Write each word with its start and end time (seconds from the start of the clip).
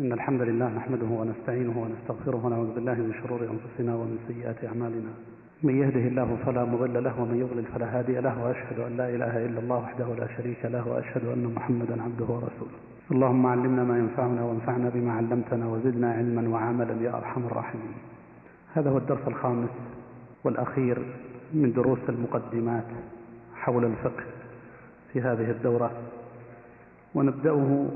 إن 0.00 0.12
الحمد 0.12 0.42
لله 0.42 0.68
نحمده 0.68 1.06
ونستعينه 1.06 1.78
ونستغفره 1.82 2.46
ونعوذ 2.46 2.74
بالله 2.74 2.94
من 2.94 3.12
شرور 3.22 3.40
أنفسنا 3.40 3.94
ومن 3.94 4.18
سيئات 4.28 4.64
أعمالنا. 4.64 5.10
من 5.62 5.74
يهده 5.82 6.00
الله 6.00 6.36
فلا 6.46 6.64
مضل 6.64 7.04
له 7.04 7.20
ومن 7.20 7.36
يضلل 7.40 7.64
فلا 7.64 7.98
هادي 7.98 8.20
له 8.20 8.44
وأشهد 8.44 8.78
أن 8.80 8.96
لا 8.96 9.08
إله 9.08 9.46
إلا 9.46 9.58
الله 9.60 9.76
وحده 9.76 10.14
لا 10.14 10.28
شريك 10.36 10.64
له 10.64 10.88
وأشهد 10.88 11.24
أن 11.24 11.44
محمدا 11.56 12.02
عبده 12.02 12.24
ورسوله. 12.24 12.78
اللهم 13.10 13.46
علمنا 13.46 13.84
ما 13.84 13.98
ينفعنا 13.98 14.42
وانفعنا 14.44 14.88
بما 14.94 15.12
علمتنا 15.12 15.66
وزدنا 15.68 16.12
علما 16.12 16.48
وعملا 16.48 17.02
يا 17.02 17.16
أرحم 17.16 17.42
الراحمين. 17.46 17.94
هذا 18.74 18.90
هو 18.90 18.98
الدرس 18.98 19.28
الخامس 19.28 19.70
والأخير 20.44 20.98
من 21.54 21.72
دروس 21.72 22.04
المقدمات 22.08 22.88
حول 23.54 23.84
الفقه 23.84 24.24
في 25.12 25.20
هذه 25.20 25.50
الدورة. 25.50 25.90
ونبدأه 27.14 27.88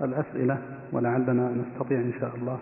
بالأسئلة 0.00 0.58
ولعلنا 0.92 1.54
نستطيع 1.62 1.98
إن 1.98 2.12
شاء 2.20 2.36
الله 2.36 2.58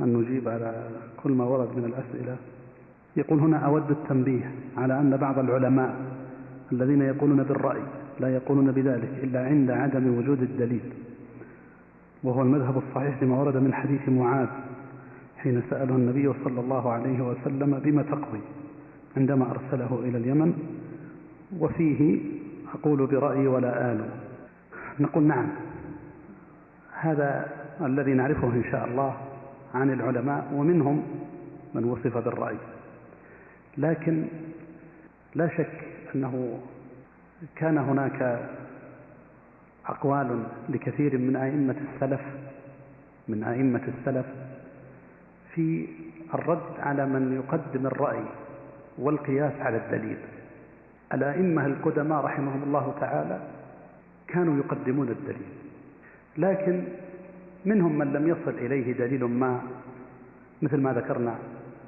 أن 0.00 0.12
نجيب 0.12 0.48
على 0.48 0.88
كل 1.22 1.32
ما 1.32 1.44
ورد 1.44 1.76
من 1.76 1.84
الأسئلة. 1.84 2.36
يقول 3.16 3.38
هنا 3.38 3.56
أود 3.56 3.90
التنبيه 3.90 4.50
على 4.76 5.00
أن 5.00 5.16
بعض 5.16 5.38
العلماء 5.38 5.96
الذين 6.72 7.02
يقولون 7.02 7.42
بالرأي 7.42 7.82
لا 8.20 8.34
يقولون 8.34 8.72
بذلك 8.72 9.10
إلا 9.22 9.44
عند 9.46 9.70
عدم 9.70 10.18
وجود 10.18 10.42
الدليل. 10.42 10.92
وهو 12.24 12.42
المذهب 12.42 12.82
الصحيح 12.88 13.22
لما 13.22 13.40
ورد 13.40 13.56
من 13.56 13.74
حديث 13.74 14.08
معاذ 14.08 14.48
حين 15.36 15.62
سأله 15.70 15.96
النبي 15.96 16.32
صلى 16.44 16.60
الله 16.60 16.92
عليه 16.92 17.20
وسلم 17.28 17.80
بما 17.84 18.02
تقضي 18.02 18.40
عندما 19.16 19.50
أرسله 19.50 20.00
إلى 20.04 20.18
اليمن؟ 20.18 20.52
وفيه 21.58 22.20
أقول 22.74 23.06
برأيي 23.06 23.46
ولا 23.46 23.92
آل. 23.92 24.08
نقول 25.00 25.22
نعم. 25.22 25.48
هذا 27.00 27.48
الذي 27.80 28.14
نعرفه 28.14 28.48
إن 28.48 28.64
شاء 28.70 28.84
الله 28.86 29.16
عن 29.74 29.92
العلماء 29.92 30.52
ومنهم 30.54 31.02
من 31.74 31.84
وصف 31.84 32.16
بالرأي. 32.16 32.56
لكن 33.78 34.24
لا 35.34 35.48
شك 35.48 35.84
أنه 36.14 36.60
كان 37.56 37.78
هناك 37.78 38.48
أقوال 39.86 40.42
لكثير 40.68 41.18
من 41.18 41.36
أئمة 41.36 41.76
السلف 41.94 42.20
من 43.28 43.44
أئمة 43.44 43.82
السلف 43.98 44.26
في 45.54 45.88
الرد 46.34 46.80
على 46.80 47.06
من 47.06 47.36
يقدم 47.36 47.86
الرأي 47.86 48.24
والقياس 48.98 49.52
على 49.60 49.76
الدليل. 49.76 50.18
الأئمة 51.14 51.66
القدماء 51.66 52.24
رحمهم 52.24 52.62
الله 52.62 52.94
تعالى 53.00 53.40
كانوا 54.28 54.58
يقدمون 54.58 55.08
الدليل 55.08 55.52
لكن 56.38 56.84
منهم 57.64 57.98
من 57.98 58.12
لم 58.12 58.28
يصل 58.28 58.58
إليه 58.58 58.92
دليل 58.92 59.24
ما 59.24 59.60
مثل 60.62 60.80
ما 60.80 60.92
ذكرنا 60.92 61.34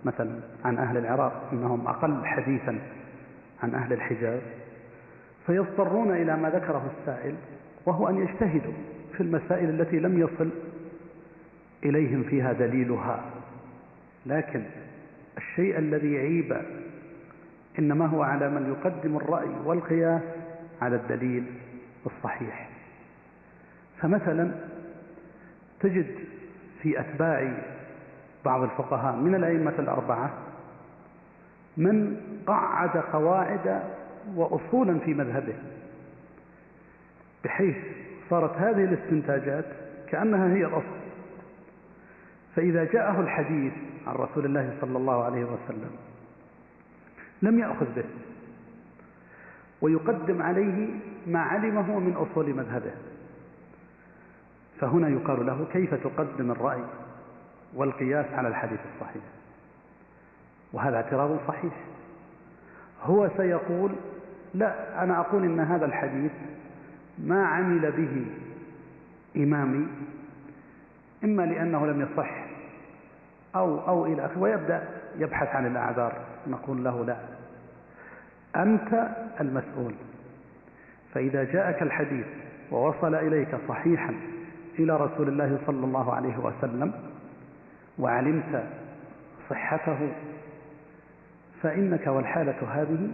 مثلا 0.04 0.30
عن 0.64 0.78
أهل 0.78 0.96
العراق 0.96 1.48
أنهم 1.52 1.86
أقل 1.86 2.26
حديثا 2.26 2.78
عن 3.62 3.74
أهل 3.74 3.92
الحجاز 3.92 4.40
فيضطرون 5.46 6.10
إلى 6.10 6.36
ما 6.36 6.50
ذكره 6.50 6.90
السائل 6.98 7.34
وهو 7.86 8.08
أن 8.08 8.16
يجتهدوا 8.16 8.72
في 9.12 9.20
المسائل 9.20 9.80
التي 9.80 9.98
لم 9.98 10.20
يصل 10.20 10.48
إليهم 11.84 12.22
فيها 12.22 12.52
دليلها 12.52 13.24
لكن 14.26 14.62
الشيء 15.38 15.78
الذي 15.78 16.12
يعيب 16.12 16.56
إنما 17.78 18.06
هو 18.06 18.22
على 18.22 18.50
من 18.50 18.74
يقدم 18.76 19.16
الرأي 19.16 19.50
والقياس 19.64 20.22
على 20.82 20.96
الدليل 20.96 21.44
الصحيح. 22.06 22.68
فمثلا 24.00 24.50
تجد 25.80 26.06
في 26.82 27.00
أتباع 27.00 27.52
بعض 28.44 28.62
الفقهاء 28.62 29.16
من 29.16 29.34
الأئمة 29.34 29.74
الأربعة 29.78 30.30
من 31.76 32.16
قعد 32.46 32.96
قواعد 32.96 33.82
وأصولا 34.34 34.98
في 34.98 35.14
مذهبه 35.14 35.54
بحيث 37.44 37.76
صارت 38.30 38.56
هذه 38.56 38.84
الاستنتاجات 38.84 39.64
كأنها 40.08 40.54
هي 40.54 40.64
الأصل. 40.64 41.04
فإذا 42.56 42.84
جاءه 42.84 43.20
الحديث 43.20 43.72
عن 44.06 44.14
رسول 44.14 44.44
الله 44.44 44.76
صلى 44.80 44.98
الله 44.98 45.24
عليه 45.24 45.44
وسلم 45.44 45.90
لم 47.44 47.58
يأخذ 47.58 47.86
به. 47.96 48.04
ويقدم 49.82 50.42
عليه 50.42 50.88
ما 51.26 51.40
علمه 51.40 51.98
من 51.98 52.12
أصول 52.12 52.54
مذهبه. 52.54 52.92
فهنا 54.80 55.08
يقال 55.08 55.46
له 55.46 55.66
كيف 55.72 55.94
تقدم 55.94 56.50
الرأي 56.50 56.84
والقياس 57.74 58.26
على 58.32 58.48
الحديث 58.48 58.80
الصحيح؟ 58.94 59.22
وهذا 60.72 60.96
اعتراض 60.96 61.38
صحيح. 61.48 61.74
هو 63.02 63.30
سيقول 63.36 63.90
لا 64.54 65.02
أنا 65.02 65.20
أقول 65.20 65.44
إن 65.44 65.60
هذا 65.60 65.86
الحديث 65.86 66.32
ما 67.18 67.46
عمل 67.46 67.92
به 67.92 68.26
إمامي 69.42 69.86
إما 71.24 71.42
لأنه 71.42 71.86
لم 71.86 72.00
يصح 72.00 72.44
أو, 73.56 73.88
أو 73.88 74.06
إلى 74.06 74.26
آخره 74.26 74.38
ويبدأ 74.38 74.88
يبحث 75.18 75.48
عن 75.48 75.66
الأعذار 75.66 76.12
نقول 76.46 76.84
له 76.84 77.04
لا. 77.04 77.16
أنت 78.56 79.08
المسؤول. 79.40 79.94
فإذا 81.14 81.44
جاءك 81.44 81.82
الحديث 81.82 82.26
ووصل 82.70 83.14
إليك 83.14 83.56
صحيحا 83.68 84.14
إلى 84.78 84.96
رسول 84.96 85.28
الله 85.28 85.58
صلى 85.66 85.84
الله 85.84 86.14
عليه 86.14 86.38
وسلم 86.38 86.92
وعلمت 87.98 88.64
صحته 89.50 90.12
فإنك 91.62 92.06
والحالة 92.06 92.72
هذه 92.72 93.08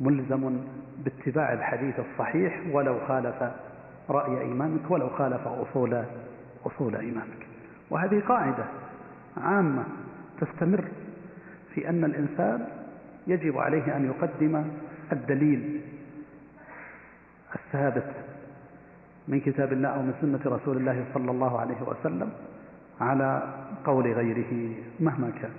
ملزم 0.00 0.60
باتباع 1.04 1.52
الحديث 1.52 1.94
الصحيح 2.00 2.60
ولو 2.72 2.98
خالف 3.08 3.42
رأي 4.10 4.42
إمامك 4.52 4.90
ولو 4.90 5.08
خالف 5.08 5.48
أصول, 5.48 6.04
أصول 6.66 6.96
إمامك 6.96 7.46
وهذه 7.90 8.20
قاعدة 8.28 8.64
عامة 9.36 9.84
تستمر 10.40 10.84
في 11.74 11.88
أن 11.88 12.04
الإنسان 12.04 12.66
يجب 13.26 13.58
عليه 13.58 13.96
أن 13.96 14.04
يقدم 14.06 14.64
الدليل 15.12 15.80
الثابت 17.54 18.12
من 19.28 19.40
كتاب 19.40 19.72
الله 19.72 19.88
أو 19.88 20.02
من 20.02 20.14
سنة 20.20 20.56
رسول 20.56 20.76
الله 20.76 21.04
صلى 21.14 21.30
الله 21.30 21.60
عليه 21.60 21.82
وسلم 21.82 22.30
على 23.00 23.42
قول 23.84 24.12
غيره 24.12 24.72
مهما 25.00 25.30
كان. 25.42 25.50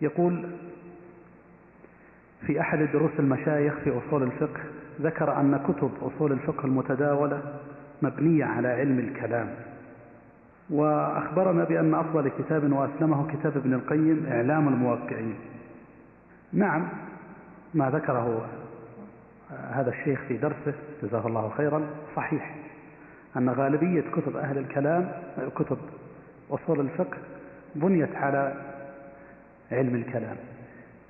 يقول 0.00 0.46
في 2.46 2.60
أحد 2.60 2.78
دروس 2.92 3.10
المشايخ 3.18 3.74
في 3.84 3.98
أصول 3.98 4.22
الفقه 4.22 4.60
ذكر 5.00 5.40
أن 5.40 5.60
كتب 5.68 5.90
أصول 6.02 6.32
الفقه 6.32 6.64
المتداولة 6.64 7.42
مبنية 8.02 8.44
على 8.44 8.68
علم 8.68 8.98
الكلام 8.98 9.48
وأخبرنا 10.70 11.64
بأن 11.64 11.94
أفضل 11.94 12.28
كتاب 12.38 12.72
وأسلمه 12.72 13.32
كتاب 13.32 13.56
ابن 13.56 13.74
القيم 13.74 14.26
إعلام 14.30 14.68
الموقعين. 14.68 15.34
نعم 16.52 16.88
ما 17.74 17.90
ذكره 17.90 18.48
هذا 19.50 19.90
الشيخ 19.90 20.20
في 20.28 20.36
درسه 20.36 20.74
جزاه 21.02 21.26
الله 21.26 21.48
خيرا 21.56 21.86
صحيح 22.16 22.54
أن 23.36 23.48
غالبية 23.50 24.04
كتب 24.16 24.36
أهل 24.36 24.58
الكلام 24.58 25.12
كتب 25.56 25.78
أصول 26.50 26.80
الفقه 26.80 27.18
بنيت 27.74 28.16
على 28.16 28.54
علم 29.72 29.94
الكلام 29.94 30.36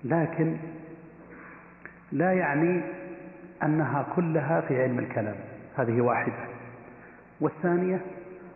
لكن 0.04 0.56
لا 2.12 2.32
يعني 2.32 2.82
أنها 3.62 4.06
كلها 4.16 4.60
في 4.60 4.82
علم 4.82 4.98
الكلام 4.98 5.34
هذه 5.76 6.00
واحدة. 6.00 6.32
والثانية 7.40 8.00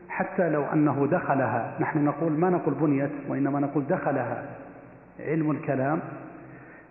حتى 0.09 0.49
لو 0.49 0.65
أنه 0.65 1.07
دخلها 1.07 1.77
نحن 1.81 2.05
نقول 2.05 2.33
ما 2.33 2.51
نقول 2.51 2.75
بنيت 2.75 3.11
وإنما 3.29 3.61
نقول 3.61 3.87
دخلها 3.87 4.45
علم 5.21 5.51
الكلام 5.51 6.01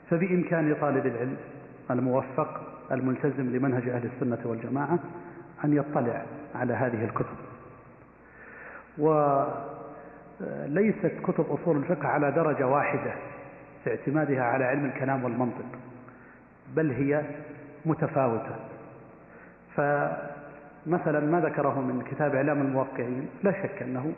فبإمكان 0.10 0.76
طالب 0.82 1.06
العلم 1.06 1.38
الموفق 1.92 2.62
الملتزم 2.92 3.56
لمنهج 3.56 3.90
أهل 3.90 4.10
السنة 4.16 4.38
والجماعة 4.46 5.00
أن 5.66 5.74
يطلع 5.74 6.26
على 6.56 6.74
هذه 6.74 7.06
الكتب. 7.06 7.36
وليست 8.98 9.52
كتب 11.24 11.46
أصول 11.50 11.78
الفقه 11.78 12.08
على 12.08 12.32
درجة 12.32 12.68
واحدة 12.68 13.14
في 13.84 13.90
اعتمادها 13.90 14.44
على 14.44 14.66
علم 14.66 14.86
الكلام 14.86 15.24
والمنطق 15.24 15.66
بل 16.76 16.92
هي 16.92 17.22
متفاوتة. 17.86 18.56
فمثلا 19.76 21.20
ما 21.20 21.40
ذكره 21.40 21.82
من 21.82 22.02
كتاب 22.12 22.36
إعلام 22.36 22.62
الموقعين؟ 22.62 23.30
لا 23.44 23.52
شك 23.52 23.82
أنه 23.82 24.14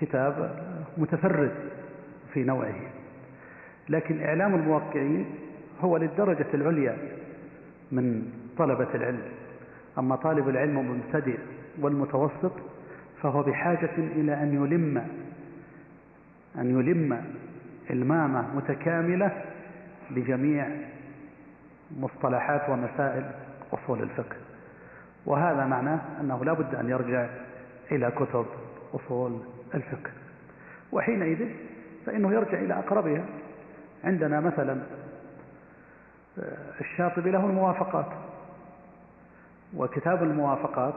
كتاب 0.00 0.50
متفرد 0.96 1.52
في 2.34 2.44
نوعه. 2.44 2.74
لكن 3.88 4.22
إعلام 4.22 4.54
الموقعين 4.54 5.26
هو 5.80 5.96
للدرجة 5.96 6.46
العليا 6.54 6.96
من 7.92 8.32
طلبة 8.58 8.88
العلم. 8.94 9.22
أما 9.98 10.16
طالب 10.16 10.48
العلم 10.48 10.78
المبتدئ 10.78 11.38
والمتوسط 11.80 12.52
فهو 13.22 13.42
بحاجة 13.42 13.90
إلى 13.98 14.34
أن 14.42 14.54
يلم 14.54 15.06
أن 16.58 16.80
يلم 16.80 17.24
إلمامة 17.90 18.56
متكاملة 18.56 19.44
لجميع 20.10 20.68
مصطلحات 22.00 22.68
ومسائل 22.68 23.30
أصول 23.72 24.02
الفقه. 24.02 24.36
وهذا 25.26 25.66
معناه 25.66 26.00
أنه 26.20 26.44
لا 26.44 26.52
بد 26.52 26.74
أن 26.74 26.88
يرجع 26.88 27.26
إلى 27.92 28.10
كتب 28.10 28.46
أصول 28.94 29.40
الفقه. 29.74 30.10
وحينئذ 30.92 31.48
فإنه 32.06 32.32
يرجع 32.32 32.58
إلى 32.58 32.74
أقربها. 32.74 33.24
عندنا 34.04 34.40
مثلا 34.40 34.78
الشاطبي 36.80 37.30
له 37.30 37.46
الموافقات 37.46 38.06
وكتاب 39.76 40.22
الموافقات 40.22 40.94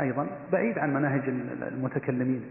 أيضا 0.00 0.26
بعيد 0.52 0.78
عن 0.78 0.94
مناهج 0.94 1.22
المتكلمين. 1.62 2.44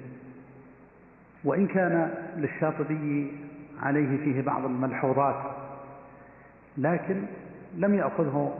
وإن 1.44 1.68
كان 1.68 2.14
للشاطبي 2.38 3.32
عليه 3.82 4.18
فيه 4.18 4.42
بعض 4.42 4.66
الملحوظات 4.66 5.36
لكن 6.78 7.24
لم 7.78 7.94
يأخذه 7.96 8.60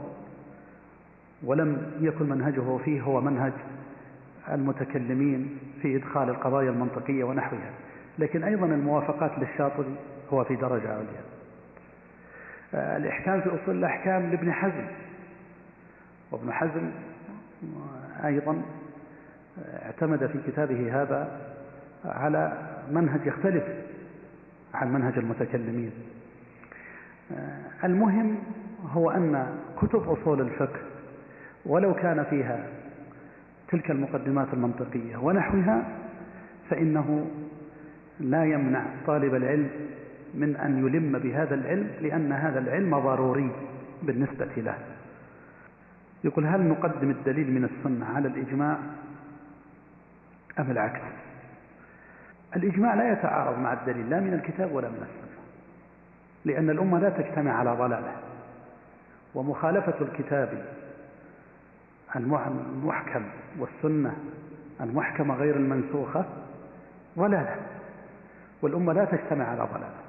ولم 1.42 1.92
يكن 2.00 2.28
منهجه 2.28 2.78
فيه 2.84 3.00
هو 3.02 3.20
منهج 3.20 3.52
المتكلمين 4.52 5.58
في 5.82 5.96
إدخال 5.96 6.28
القضايا 6.28 6.70
المنطقية 6.70 7.24
ونحوها. 7.24 7.70
لكن 8.18 8.42
أيضا 8.42 8.66
الموافقات 8.66 9.38
للشاطبي 9.38 9.94
هو 10.32 10.44
في 10.44 10.56
درجة 10.56 10.88
عليا. 10.92 11.22
الإحكام 12.96 13.40
في 13.40 13.48
أصول 13.48 13.76
الأحكام 13.76 14.30
لابن 14.30 14.52
حزم. 14.52 14.86
وابن 16.30 16.52
حزم 16.52 16.90
أيضا 18.24 18.62
اعتمد 19.82 20.26
في 20.26 20.38
كتابه 20.50 21.02
هذا 21.02 21.40
على 22.04 22.52
منهج 22.90 23.26
يختلف 23.26 23.64
عن 24.74 24.92
منهج 24.92 25.18
المتكلمين. 25.18 25.92
المهم 27.84 28.38
هو 28.92 29.10
أن 29.10 29.58
كتب 29.82 30.08
أصول 30.08 30.40
الفقه 30.40 30.80
ولو 31.66 31.94
كان 31.94 32.24
فيها 32.24 32.66
تلك 33.68 33.90
المقدمات 33.90 34.48
المنطقية 34.52 35.16
ونحوها 35.16 35.88
فإنه 36.70 37.30
لا 38.20 38.44
يمنع 38.44 38.86
طالب 39.06 39.34
العلم 39.34 39.70
من 40.36 40.56
أن 40.56 40.86
يلم 40.86 41.18
بهذا 41.18 41.54
العلم 41.54 41.90
لأن 42.00 42.32
هذا 42.32 42.58
العلم 42.58 42.98
ضروري 42.98 43.50
بالنسبة 44.02 44.50
له. 44.56 44.78
يقول 46.24 46.46
هل 46.46 46.60
نقدم 46.60 47.10
الدليل 47.10 47.50
من 47.50 47.64
السنة 47.64 48.06
على 48.06 48.28
الإجماع 48.28 48.78
أم 50.58 50.70
العكس؟ 50.70 51.00
الإجماع 52.56 52.94
لا 52.94 53.12
يتعارض 53.12 53.58
مع 53.58 53.72
الدليل 53.72 54.10
لا 54.10 54.20
من 54.20 54.34
الكتاب 54.34 54.72
ولا 54.72 54.88
من 54.88 54.94
السنة 54.96 55.36
لأن 56.44 56.70
الأمة 56.70 56.98
لا 56.98 57.10
تجتمع 57.10 57.52
على 57.52 57.70
ضلاله. 57.70 58.12
ومخالفة 59.34 59.94
الكتاب 60.00 60.64
المحكم 62.16 63.22
والسنة 63.58 64.16
المحكمة 64.80 65.34
غير 65.34 65.56
المنسوخة 65.56 66.24
ضلالة 67.18 67.56
والأمة 68.62 68.92
لا 68.92 69.04
تجتمع 69.04 69.44
على 69.44 69.68
ضلاله. 69.74 70.05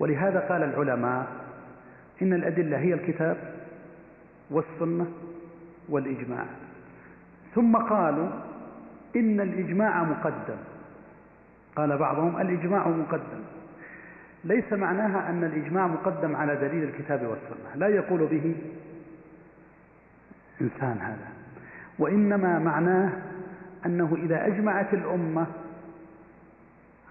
ولهذا 0.00 0.40
قال 0.40 0.62
العلماء 0.62 1.26
إن 2.22 2.32
الأدلة 2.32 2.78
هي 2.78 2.94
الكتاب 2.94 3.36
والسنة 4.50 5.06
والإجماع. 5.88 6.44
ثم 7.54 7.76
قالوا 7.76 8.28
إن 9.16 9.40
الإجماع 9.40 10.04
مقدم. 10.04 10.56
قال 11.76 11.98
بعضهم 11.98 12.40
الإجماع 12.40 12.88
مقدم. 12.88 13.40
ليس 14.44 14.72
معناها 14.72 15.30
أن 15.30 15.44
الإجماع 15.44 15.86
مقدم 15.86 16.36
على 16.36 16.56
دليل 16.56 16.84
الكتاب 16.84 17.22
والسنة. 17.22 17.74
لا 17.74 17.88
يقول 17.88 18.26
به 18.26 18.56
إنسان 20.60 20.98
هذا. 20.98 21.28
وإنما 21.98 22.58
معناه 22.58 23.12
أنه 23.86 24.16
إذا 24.22 24.46
أجمعت 24.46 24.94
الأمة 24.94 25.46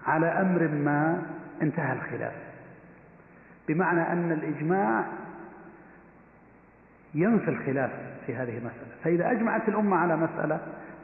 على 0.06 0.26
أمر 0.26 0.68
ما 0.68 1.22
انتهى 1.62 1.92
الخلاف. 1.92 2.49
بمعنى 3.74 4.12
أن 4.12 4.32
الإجماع 4.32 5.04
ينفي 7.14 7.50
الخلاف 7.50 7.90
في 8.26 8.34
هذه 8.34 8.58
المسألة. 8.58 8.90
فإذا 9.04 9.30
أجمعت 9.30 9.68
الأمة 9.68 9.96
على 9.96 10.16
مسألة 10.16 10.60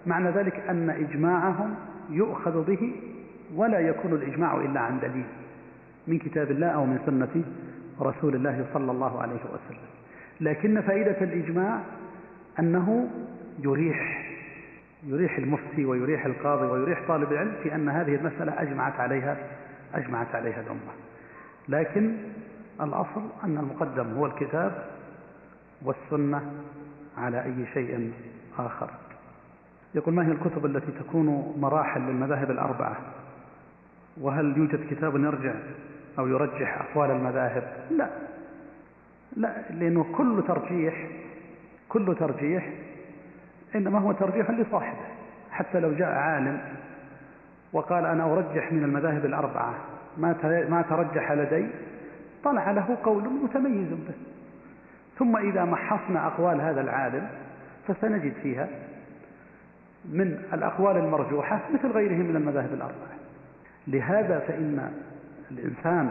معنى 0.06 0.30
ذلك 0.30 0.60
أن 0.68 0.90
إجماعهم 0.90 1.74
يؤخذ 2.10 2.64
به 2.64 2.92
ولا 3.54 3.78
يكون 3.78 4.12
الإجماع 4.12 4.56
إلا 4.56 4.80
عن 4.80 5.00
دليل 5.00 5.26
من 6.06 6.18
كتاب 6.18 6.50
الله 6.50 6.66
أو 6.66 6.86
من 6.86 6.98
سنة 7.06 7.44
رسول 8.00 8.34
الله 8.34 8.64
صلى 8.74 8.92
الله 8.92 9.22
عليه 9.22 9.34
وسلم. 9.34 9.88
لكن 10.40 10.80
فائدة 10.80 11.20
الإجماع 11.20 11.80
أنه 12.58 13.08
يريح 13.58 14.26
يريح 15.06 15.38
المفتي 15.38 15.84
ويريح 15.84 16.26
القاضي 16.26 16.66
ويريح 16.66 17.02
طالب 17.08 17.32
العلم 17.32 17.52
في 17.62 17.74
أن 17.74 17.88
هذه 17.88 18.14
المسألة 18.14 18.62
أجمعت 18.62 19.00
عليها 19.00 19.36
أجمعت 19.94 20.34
عليها 20.34 20.60
الأمة. 20.60 20.92
لكن 21.68 22.16
الأصل 22.80 23.22
أن 23.44 23.58
المقدم 23.58 24.14
هو 24.16 24.26
الكتاب 24.26 24.84
والسنة 25.82 26.52
على 27.18 27.42
أي 27.44 27.66
شيء 27.74 28.12
آخر. 28.58 28.90
يقول 29.94 30.14
ما 30.14 30.26
هي 30.26 30.32
الكتب 30.32 30.66
التي 30.66 30.92
تكون 30.92 31.54
مراحل 31.58 32.00
للمذاهب 32.00 32.50
الأربعة؟ 32.50 32.96
وهل 34.20 34.56
يوجد 34.56 34.86
كتاب 34.90 35.16
يرجع 35.16 35.54
أو 36.18 36.28
يرجح 36.28 36.80
أقوال 36.80 37.10
المذاهب؟ 37.10 37.72
لا. 37.90 38.08
لا 39.36 39.70
لأنه 39.70 40.06
كل 40.16 40.42
ترجيح 40.48 41.06
كل 41.88 42.16
ترجيح 42.18 42.70
إنما 43.74 43.98
هو 43.98 44.12
ترجيح 44.12 44.50
لصاحبه. 44.50 45.06
حتى 45.50 45.80
لو 45.80 45.92
جاء 45.92 46.08
عالم 46.08 46.60
وقال 47.72 48.06
أنا 48.06 48.32
أرجح 48.32 48.72
من 48.72 48.84
المذاهب 48.84 49.24
الأربعة 49.24 49.74
ما 50.16 50.66
ما 50.70 50.82
ترجح 50.82 51.32
لدي؟ 51.32 51.66
طلع 52.46 52.70
له 52.70 52.98
قول 53.04 53.24
متميز 53.44 53.88
به. 53.88 54.14
ثم 55.18 55.36
إذا 55.36 55.64
محصنا 55.64 56.26
أقوال 56.26 56.60
هذا 56.60 56.80
العالم 56.80 57.28
فسنجد 57.88 58.32
فيها 58.42 58.68
من 60.04 60.38
الأقوال 60.52 60.96
المرجوحة 60.96 61.60
مثل 61.74 61.88
غيره 61.88 62.22
من 62.22 62.36
المذاهب 62.36 62.74
الأربعة. 62.74 63.16
لهذا 63.86 64.38
فإن 64.38 64.92
الإنسان 65.50 66.10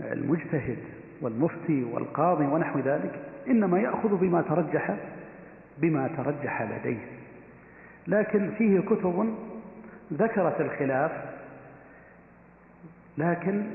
المجتهد 0.00 0.78
والمفتي 1.20 1.84
والقاضي 1.84 2.44
ونحو 2.44 2.78
ذلك 2.78 3.20
إنما 3.48 3.80
يأخذ 3.80 4.16
بما 4.16 4.42
ترجح 4.42 4.96
بما 5.78 6.10
ترجح 6.16 6.62
لديه. 6.62 7.06
لكن 8.06 8.50
فيه 8.58 8.80
كتب 8.80 9.34
ذكرت 10.12 10.60
الخلاف 10.60 11.12
لكن 13.18 13.66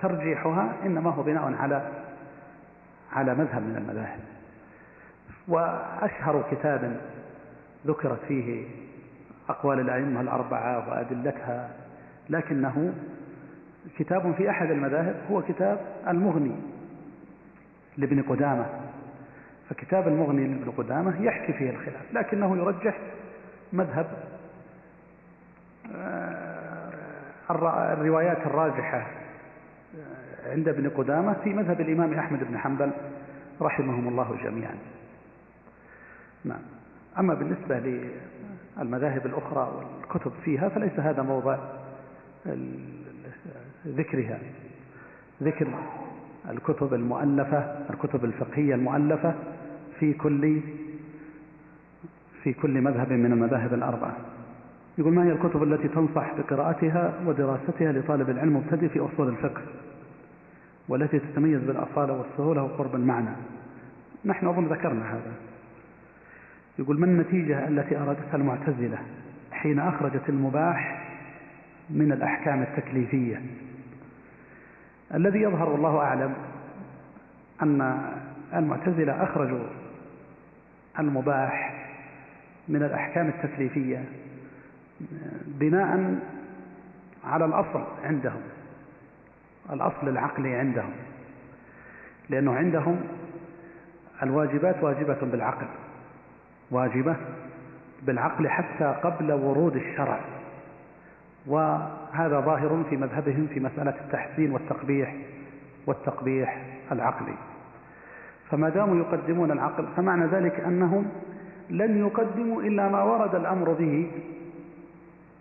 ترجيحها 0.00 0.74
إنما 0.84 1.10
هو 1.10 1.22
بناء 1.22 1.54
على 1.54 1.88
على 3.12 3.34
مذهب 3.34 3.62
من 3.62 3.76
المذاهب. 3.76 4.20
وأشهر 5.48 6.44
كتاب 6.50 7.00
ذكرت 7.86 8.20
فيه 8.28 8.64
أقوال 9.48 9.80
الأئمة 9.80 10.20
الأربعة 10.20 10.88
وأدلتها 10.88 11.70
لكنه 12.30 12.94
كتاب 13.98 14.34
في 14.34 14.50
أحد 14.50 14.70
المذاهب 14.70 15.16
هو 15.30 15.42
كتاب 15.42 15.80
المغني 16.08 16.56
لابن 17.96 18.22
قدامة. 18.22 18.66
فكتاب 19.70 20.08
المغني 20.08 20.46
لابن 20.46 20.70
قدامة 20.70 21.22
يحكي 21.22 21.52
فيه 21.52 21.70
الخلاف 21.70 22.12
لكنه 22.12 22.56
يرجح 22.56 22.98
مذهب 23.72 24.06
آه، 25.94 26.51
الروايات 27.92 28.38
الراجحة 28.46 29.06
عند 30.46 30.68
ابن 30.68 30.88
قدامة 30.88 31.32
في 31.44 31.54
مذهب 31.54 31.80
الإمام 31.80 32.14
أحمد 32.14 32.44
بن 32.44 32.58
حنبل 32.58 32.90
رحمهم 33.60 34.08
الله 34.08 34.36
جميعا. 34.44 34.74
نعم. 36.44 36.60
أما 37.18 37.34
بالنسبة 37.34 37.78
للمذاهب 38.78 39.26
الأخرى 39.26 39.72
والكتب 39.76 40.32
فيها 40.44 40.68
فليس 40.68 41.00
هذا 41.00 41.22
موضع 41.22 41.58
ذكرها. 43.86 44.38
ذكر 45.42 45.68
الكتب 46.50 46.94
المؤلفة 46.94 47.58
الكتب 47.90 48.24
الفقهية 48.24 48.74
المؤلفة 48.74 49.34
في 50.00 50.12
كل 50.12 50.60
في 52.42 52.52
كل 52.52 52.80
مذهب 52.80 53.12
من 53.12 53.32
المذاهب 53.32 53.74
الأربعة. 53.74 54.16
يقول 55.02 55.14
ما 55.14 55.24
هي 55.24 55.32
الكتب 55.32 55.62
التي 55.62 55.88
تنصح 55.88 56.34
بقراءتها 56.38 57.14
ودراستها 57.26 57.92
لطالب 57.92 58.30
العلم 58.30 58.56
مبتدئ 58.56 58.88
في 58.88 59.00
أصول 59.00 59.28
الفقه 59.28 59.62
والتي 60.88 61.18
تتميز 61.18 61.60
بالأصالة 61.60 62.12
والسهولة 62.12 62.62
وقرب 62.62 62.94
المعنى؟ 62.94 63.36
نحن 64.24 64.46
أظن 64.46 64.66
ذكرنا 64.66 65.12
هذا. 65.12 65.32
يقول 66.78 67.00
ما 67.00 67.06
النتيجة 67.06 67.68
التي 67.68 67.96
أرادتها 67.96 68.36
المعتزلة 68.36 68.98
حين 69.52 69.78
أخرجت 69.78 70.28
المباح 70.28 71.08
من 71.90 72.12
الأحكام 72.12 72.62
التكليفية؟ 72.62 73.42
الذي 75.14 75.38
يظهر 75.38 75.68
والله 75.68 75.98
أعلم 75.98 76.34
أن 77.62 78.02
المعتزلة 78.54 79.22
أخرجوا 79.22 79.66
المباح 80.98 81.86
من 82.68 82.82
الأحكام 82.82 83.28
التكليفية 83.28 84.04
بناء 85.46 86.18
على 87.24 87.44
الأصل 87.44 87.84
عندهم 88.04 88.40
الأصل 89.70 90.08
العقلي 90.08 90.54
عندهم 90.54 90.90
لأنه 92.30 92.54
عندهم 92.54 93.00
الواجبات 94.22 94.82
واجبة 94.82 95.18
بالعقل 95.22 95.66
واجبة 96.70 97.16
بالعقل 98.02 98.48
حتى 98.48 98.84
قبل 98.84 99.32
ورود 99.32 99.76
الشرع. 99.76 100.20
وهذا 101.46 102.40
ظاهر 102.40 102.84
في 102.90 102.96
مذهبهم 102.96 103.46
في 103.54 103.60
مسألة 103.60 103.94
التحسين 104.00 104.52
والتقبيح 104.52 105.16
والتقبيح 105.86 106.64
العقلي. 106.92 107.34
فما 108.50 108.68
داموا 108.68 108.96
يقدمون 108.96 109.50
العقل 109.50 109.86
فمعنى 109.96 110.26
ذلك 110.26 110.60
أنهم 110.60 111.06
لن 111.70 111.98
يقدموا 111.98 112.62
إلا 112.62 112.88
ما 112.88 113.02
ورد 113.02 113.34
الأمر 113.34 113.72
به 113.72 114.10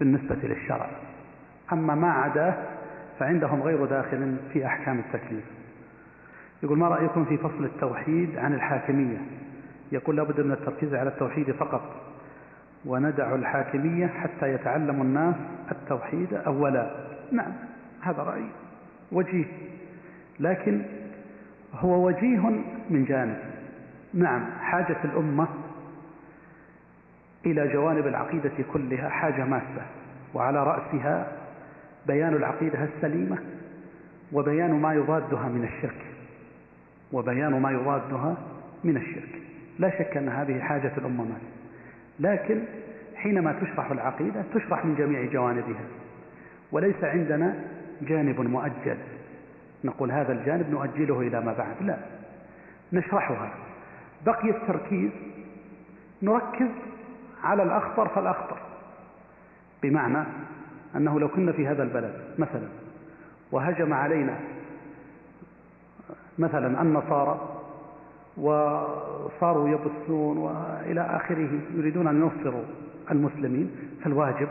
بالنسبة 0.01 0.35
للشرع. 0.43 0.89
أما 1.73 1.95
ما 1.95 2.11
عداه 2.11 2.53
فعندهم 3.19 3.61
غير 3.61 3.85
داخل 3.85 4.37
في 4.53 4.65
أحكام 4.65 4.99
التكليف. 4.99 5.43
يقول 6.63 6.77
ما 6.77 6.87
رأيكم 6.87 7.25
في 7.25 7.37
فصل 7.37 7.65
التوحيد 7.65 8.37
عن 8.37 8.53
الحاكمية؟ 8.53 9.17
يقول 9.91 10.17
لابد 10.17 10.41
من 10.41 10.51
التركيز 10.51 10.93
على 10.93 11.09
التوحيد 11.09 11.51
فقط 11.51 11.81
وندع 12.85 13.35
الحاكمية 13.35 14.07
حتى 14.07 14.53
يتعلم 14.53 15.01
الناس 15.01 15.35
التوحيد 15.71 16.33
أولا. 16.33 16.91
نعم 17.31 17.51
هذا 18.01 18.23
رأي 18.23 18.45
وجيه 19.11 19.45
لكن 20.39 20.81
هو 21.73 22.07
وجيه 22.07 22.49
من 22.89 23.05
جانب. 23.05 23.37
نعم 24.13 24.45
حاجة 24.61 24.97
الأمة 25.03 25.47
إلى 27.45 27.67
جوانب 27.67 28.07
العقيدة 28.07 28.51
كلها 28.73 29.09
حاجة 29.09 29.45
ماسة. 29.45 29.85
وعلى 30.33 30.63
رأسها 30.63 31.27
بيان 32.07 32.33
العقيدة 32.33 32.83
السليمة 32.83 33.37
وبيان 34.31 34.71
ما 34.71 34.93
يضادها 34.93 35.49
من 35.49 35.63
الشرك. 35.63 36.05
وبيان 37.11 37.61
ما 37.61 37.71
يضادها 37.71 38.37
من 38.83 38.97
الشرك. 38.97 39.41
لا 39.79 39.89
شك 39.89 40.17
أن 40.17 40.29
هذه 40.29 40.59
حاجة 40.59 40.91
الأمة 40.97 41.23
ماسة 41.23 41.51
لكن 42.19 42.59
حينما 43.15 43.59
تشرح 43.61 43.91
العقيدة 43.91 44.43
تشرح 44.53 44.85
من 44.85 44.95
جميع 44.95 45.25
جوانبها. 45.25 45.85
وليس 46.71 47.03
عندنا 47.03 47.55
جانب 48.01 48.41
مؤجل. 48.41 48.97
نقول 49.83 50.11
هذا 50.11 50.33
الجانب 50.33 50.69
نؤجله 50.69 51.21
إلى 51.21 51.41
ما 51.41 51.53
بعد. 51.53 51.75
لا. 51.81 51.97
نشرحها. 52.93 53.51
بقي 54.25 54.49
التركيز. 54.49 55.11
نركز 56.21 56.69
على 57.43 57.63
الأخطر 57.63 58.07
فالأخطر. 58.07 58.57
بمعنى 59.83 60.23
أنه 60.95 61.19
لو 61.19 61.27
كنا 61.27 61.51
في 61.51 61.67
هذا 61.67 61.83
البلد 61.83 62.13
مثلا 62.37 62.67
وهجم 63.51 63.93
علينا 63.93 64.39
مثلا 66.39 66.81
النصارى 66.81 67.57
وصاروا 68.37 69.69
يبثون 69.69 70.37
وإلى 70.37 71.01
آخره 71.01 71.49
يريدون 71.75 72.07
أن 72.07 72.21
ينصروا 72.21 72.63
المسلمين 73.11 73.71
فالواجب 74.03 74.47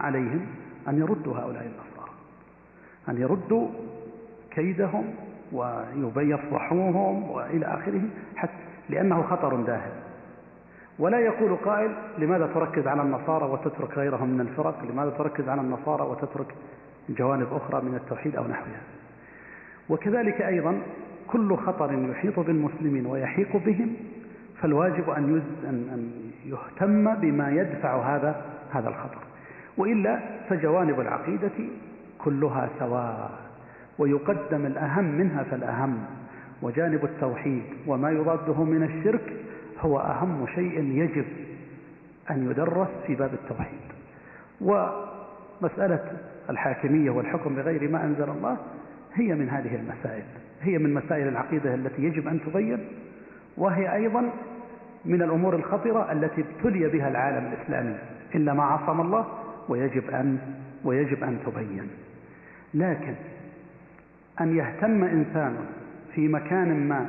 عليهم 0.00 0.46
أن 0.88 0.98
يردوا 0.98 1.34
هؤلاء 1.34 1.62
النصارى. 1.62 2.10
أن 3.08 3.16
يردوا 3.16 3.68
كيدهم 4.50 5.14
ويفضحوهم 6.16 7.30
وإلى 7.30 7.66
آخره 7.66 8.02
حتى 8.36 8.52
لأنه 8.88 9.22
خطر 9.22 9.56
داهر 9.56 9.92
ولا 10.98 11.18
يقول 11.18 11.56
قائل 11.56 11.90
لماذا 12.18 12.46
تركز 12.46 12.86
على 12.86 13.02
النصارى 13.02 13.44
وتترك 13.44 13.98
غيرهم 13.98 14.28
من 14.28 14.40
الفرق؟ 14.40 14.84
لماذا 14.90 15.10
تركز 15.10 15.48
على 15.48 15.60
النصارى 15.60 16.02
وتترك 16.02 16.54
جوانب 17.08 17.46
أخرى 17.52 17.82
من 17.82 17.94
التوحيد 17.94 18.36
أو 18.36 18.44
نحوها؟ 18.44 18.80
وكذلك 19.88 20.42
أيضا 20.42 20.78
كل 21.26 21.56
خطر 21.56 22.10
يحيط 22.10 22.40
بالمسلمين 22.40 23.06
ويحيق 23.06 23.56
بهم 23.56 23.96
فالواجب 24.62 25.10
أن, 25.10 25.42
أن 25.68 26.10
يهتم 26.44 27.14
بما 27.14 27.50
يدفع 27.50 28.16
هذا 28.16 28.44
هذا 28.70 28.88
الخطر. 28.88 29.18
وإلا 29.76 30.20
فجوانب 30.48 31.00
العقيدة 31.00 31.50
كلها 32.18 32.68
سواء 32.78 33.30
ويقدم 33.98 34.66
الأهم 34.66 35.04
منها 35.04 35.42
فالأهم 35.42 35.98
وجانب 36.62 37.04
التوحيد 37.04 37.62
وما 37.86 38.10
يضاده 38.10 38.64
من 38.64 38.82
الشرك 38.82 39.32
هو 39.80 39.98
أهم 39.98 40.46
شيء 40.54 40.82
يجب 40.82 41.24
أن 42.30 42.50
يدرس 42.50 42.88
في 43.06 43.14
باب 43.14 43.34
التوحيد. 43.34 43.78
ومسألة 44.60 46.12
الحاكمية 46.50 47.10
والحكم 47.10 47.54
بغير 47.54 47.90
ما 47.90 48.04
أنزل 48.04 48.30
الله 48.30 48.56
هي 49.14 49.34
من 49.34 49.48
هذه 49.48 49.74
المسائل 49.74 50.24
هي 50.62 50.78
من 50.78 50.94
مسائل 50.94 51.28
العقيدة 51.28 51.74
التي 51.74 52.02
يجب 52.02 52.28
أن 52.28 52.40
تبين 52.40 52.88
وهي 53.56 53.94
أيضا 53.94 54.30
من 55.04 55.22
الأمور 55.22 55.56
الخطرة 55.56 56.12
التي 56.12 56.44
ابتلي 56.44 56.88
بها 56.88 57.08
العالم 57.08 57.52
الإسلامي 57.52 57.96
إلا 58.34 58.54
ما 58.54 58.62
عصم 58.64 59.00
الله 59.00 59.26
ويجب 59.68 60.10
أن, 60.10 60.38
ويجب 60.84 61.24
أن 61.24 61.38
تبين. 61.46 61.88
لكن 62.74 63.14
أن 64.40 64.56
يهتم 64.56 65.04
إنسان 65.04 65.56
في 66.14 66.28
مكان 66.28 66.88
ما 66.88 67.06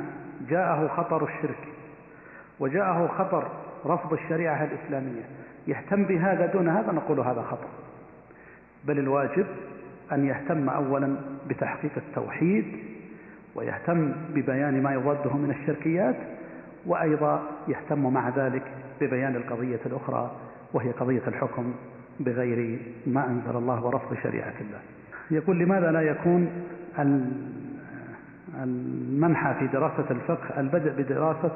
جاءه 0.48 0.88
خطر 0.88 1.24
الشرك 1.24 1.69
وجاءه 2.60 3.06
خطر 3.18 3.48
رفض 3.86 4.12
الشريعة 4.12 4.64
الإسلامية. 4.64 5.22
يهتم 5.66 6.04
بهذا 6.04 6.46
دون 6.46 6.68
هذا؟ 6.68 6.92
نقول 6.92 7.20
هذا 7.20 7.42
خطأ. 7.42 7.68
بل 8.84 8.98
الواجب 8.98 9.46
أن 10.12 10.24
يهتم 10.24 10.68
أولا 10.68 11.16
بتحقيق 11.48 11.92
التوحيد 11.96 12.64
ويهتم 13.54 14.12
ببيان 14.34 14.82
ما 14.82 14.92
يضده 14.92 15.36
من 15.36 15.50
الشركيات 15.50 16.16
وأيضا 16.86 17.42
يهتم 17.68 18.12
مع 18.12 18.28
ذلك 18.28 18.62
ببيان 19.00 19.36
القضية 19.36 19.80
الأخرى 19.86 20.30
وهي 20.72 20.90
قضية 20.90 21.22
الحكم 21.26 21.74
بغير 22.20 22.78
ما 23.06 23.26
أنزل 23.26 23.56
الله 23.56 23.84
ورفض 23.84 24.16
شريعة 24.22 24.54
الله. 24.60 24.80
يقول 25.30 25.58
لماذا 25.58 25.92
لا 25.92 26.00
يكون 26.00 26.50
المنحى 28.62 29.54
في 29.54 29.66
دراسة 29.66 30.10
الفقه 30.10 30.60
البدء 30.60 31.02
بدراسة 31.02 31.50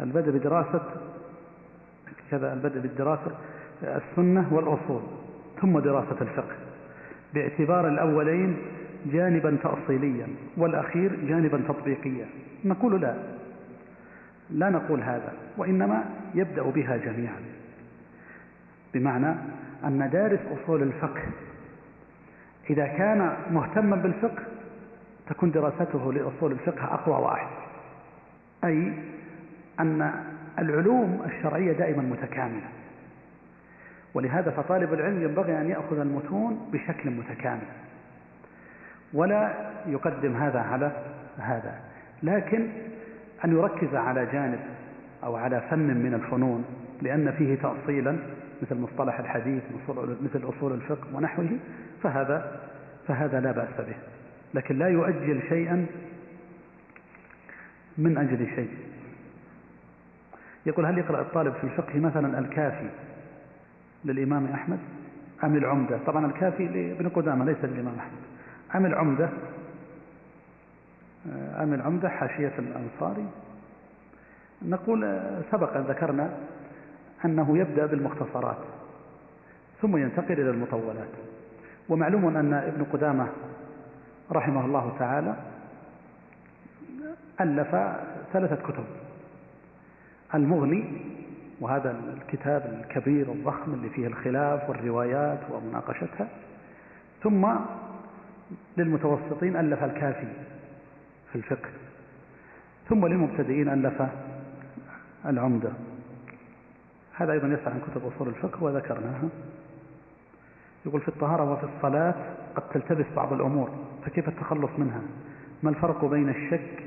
البدء 0.00 0.30
بدراسة 0.30 0.82
كذا 2.30 2.52
البدء 2.52 2.80
بالدراسة 2.80 3.30
السنة 3.82 4.48
والأصول 4.50 5.02
ثم 5.60 5.78
دراسة 5.78 6.16
الفقه 6.20 6.56
باعتبار 7.34 7.88
الأولين 7.88 8.56
جانبا 9.06 9.56
تأصيليا 9.62 10.26
والأخير 10.56 11.16
جانبا 11.28 11.62
تطبيقيا. 11.68 12.26
نقول 12.64 13.00
لا 13.00 13.14
لا 14.50 14.70
نقول 14.70 15.02
هذا 15.02 15.32
وإنما 15.56 16.04
يبدأ 16.34 16.62
بها 16.62 16.96
جميعا. 16.96 17.40
بمعنى 18.94 19.34
أن 19.84 20.10
دارس 20.12 20.40
أصول 20.52 20.82
الفقه 20.82 21.22
إذا 22.70 22.86
كان 22.86 23.36
مهتما 23.50 23.96
بالفقه 23.96 24.42
تكون 25.26 25.50
دراسته 25.50 26.12
لأصول 26.12 26.52
الفقه 26.52 26.94
أقوى 26.94 27.14
وأحسن. 27.14 27.66
أي 28.64 28.92
أن 29.80 30.24
العلوم 30.58 31.22
الشرعية 31.26 31.72
دائما 31.72 32.02
متكاملة. 32.02 32.68
ولهذا 34.14 34.50
فطالب 34.50 34.94
العلم 34.94 35.22
ينبغي 35.22 35.60
أن 35.60 35.70
يأخذ 35.70 35.98
المتون 35.98 36.70
بشكل 36.72 37.10
متكامل. 37.10 37.66
ولا 39.12 39.54
يقدم 39.86 40.36
هذا 40.36 40.60
على 40.60 40.92
هذا 41.38 41.80
لكن 42.22 42.68
أن 43.44 43.52
يركز 43.52 43.94
على 43.94 44.26
جانب 44.26 44.60
أو 45.24 45.36
على 45.36 45.60
فن 45.70 45.96
من 45.96 46.14
الفنون 46.14 46.64
لأن 47.02 47.32
فيه 47.32 47.54
تأصيلا 47.54 48.16
مثل 48.62 48.80
مصطلح 48.80 49.18
الحديث 49.18 49.62
مثل 50.22 50.48
أصول 50.48 50.72
الفقه 50.72 51.06
ونحوه 51.14 51.48
فهذا 52.02 52.60
فهذا 53.08 53.40
لا 53.40 53.52
بأس 53.52 53.86
به. 53.86 53.96
لكن 54.54 54.78
لا 54.78 54.88
يؤجل 54.88 55.40
شيئا 55.48 55.86
من 57.98 58.18
أجل 58.18 58.46
شيء. 58.54 58.70
يقول 60.66 60.86
هل 60.86 60.98
يقرأ 60.98 61.20
الطالب 61.20 61.54
في 61.54 61.64
الفقه 61.64 61.98
مثلا 62.00 62.38
الكافي 62.38 62.88
للإمام 64.04 64.46
أحمد 64.46 64.78
أم 65.44 65.56
العمدة؟ 65.56 65.98
طبعا 66.06 66.26
الكافي 66.26 66.66
لابن 66.66 67.08
قدامة 67.08 67.44
ليس 67.44 67.64
للإمام 67.64 67.94
أحمد. 67.98 68.18
أم 68.74 68.86
العمدة؟ 68.86 69.28
أم 71.62 71.74
العمدة 71.74 72.08
حاشية 72.08 72.52
الأنصاري؟ 72.58 73.26
نقول 74.62 75.20
سبق 75.50 75.76
أن 75.76 75.82
ذكرنا 75.82 76.30
أنه 77.24 77.58
يبدأ 77.58 77.86
بالمختصرات 77.86 78.58
ثم 79.82 79.96
ينتقل 79.96 80.32
إلى 80.32 80.50
المطولات. 80.50 81.08
ومعلوم 81.88 82.36
أن 82.36 82.54
ابن 82.54 82.84
قدامة 82.84 83.28
رحمه 84.32 84.64
الله 84.64 84.96
تعالى 84.98 85.36
ألف 87.40 87.76
ثلاثة 88.32 88.56
كتب. 88.56 88.84
المغني 90.34 90.84
وهذا 91.60 92.00
الكتاب 92.16 92.82
الكبير 92.82 93.32
الضخم 93.32 93.74
اللي 93.74 93.88
فيه 93.88 94.06
الخلاف 94.06 94.70
والروايات 94.70 95.40
ومناقشتها. 95.50 96.28
ثم 97.22 97.48
للمتوسطين 98.76 99.56
ألف 99.56 99.84
الكافي 99.84 100.28
في 101.32 101.36
الفقه. 101.36 101.68
ثم 102.88 103.06
للمبتدئين 103.06 103.68
ألف 103.68 104.02
العمدة. 105.26 105.70
هذا 107.14 107.32
أيضا 107.32 107.48
يسأل 107.48 107.72
عن 107.72 107.80
كتب 107.90 108.06
أصول 108.06 108.28
الفقه 108.28 108.62
وذكرناها. 108.62 109.28
يقول 110.86 111.00
في 111.00 111.08
الطهارة 111.08 111.52
وفي 111.52 111.66
الصلاة 111.76 112.14
قد 112.56 112.62
تلتبس 112.74 113.06
بعض 113.16 113.32
الأمور 113.32 113.70
فكيف 114.04 114.28
التخلص 114.28 114.70
منها؟ 114.78 115.00
ما 115.62 115.70
الفرق 115.70 116.04
بين 116.04 116.28
الشك 116.28 116.85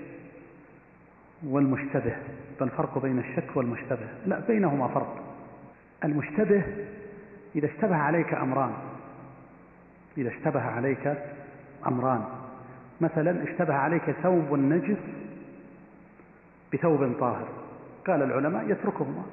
والمشتبه 1.44 2.16
ما 2.60 2.66
الفرق 2.66 2.98
بين 2.98 3.20
الشك 3.20 3.58
والمشتبه. 3.58 4.08
لا 4.26 4.40
بينهما 4.40 4.88
فرق. 4.88 5.24
المشتبه 6.04 6.64
إذا 7.56 7.68
اشتبه 7.68 7.96
عليك 7.96 8.34
أمران. 8.34 8.74
إذا 10.18 10.30
اشتبه 10.30 10.62
عليك 10.62 11.18
أمران. 11.88 12.26
مثلا 13.02 13.44
اشتبه 13.44 13.74
عليك 13.74 14.12
ثوب 14.12 14.54
نجس 14.54 14.98
بثوب 16.74 17.14
طاهر. 17.20 17.48
قال 18.08 18.24
العلماء 18.24 18.72
يتركهما. 18.72 19.24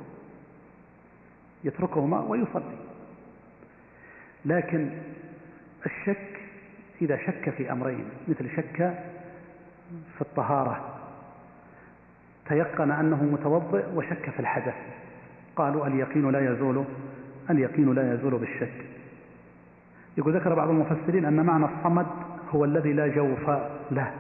يتركهما 1.65 2.21
ويصلي. 2.21 2.77
لكن 4.45 4.91
الشك 5.87 6.41
إذا 7.03 7.17
شك 7.17 7.51
في 7.51 7.73
أمرين 7.73 8.05
مثل 8.29 8.57
شك 8.57 8.95
في 10.15 10.21
الطهارة 10.21 10.96
تيقن 12.49 12.91
أنه 12.91 13.25
متوضئ 13.25 13.85
وشك 13.95 14.31
في 14.31 14.41
الحدث. 14.41 14.75
قالوا 15.57 15.87
اليقين 15.87 16.31
لا 16.31 16.53
يزول 16.53 16.85
اليقين 17.51 17.95
لا 17.95 18.15
يزول 18.15 18.39
بالشك. 18.39 18.85
يقول 20.19 20.37
ذكر 20.37 20.55
بعض 20.55 20.69
المفسرين 20.69 21.25
أن 21.25 21.47
معنى 21.47 21.65
الصمد 21.65 22.07
هو 22.51 22.65
الذي 22.65 22.93
لا 22.93 23.07
جوف 23.07 23.51
له. 23.91 24.11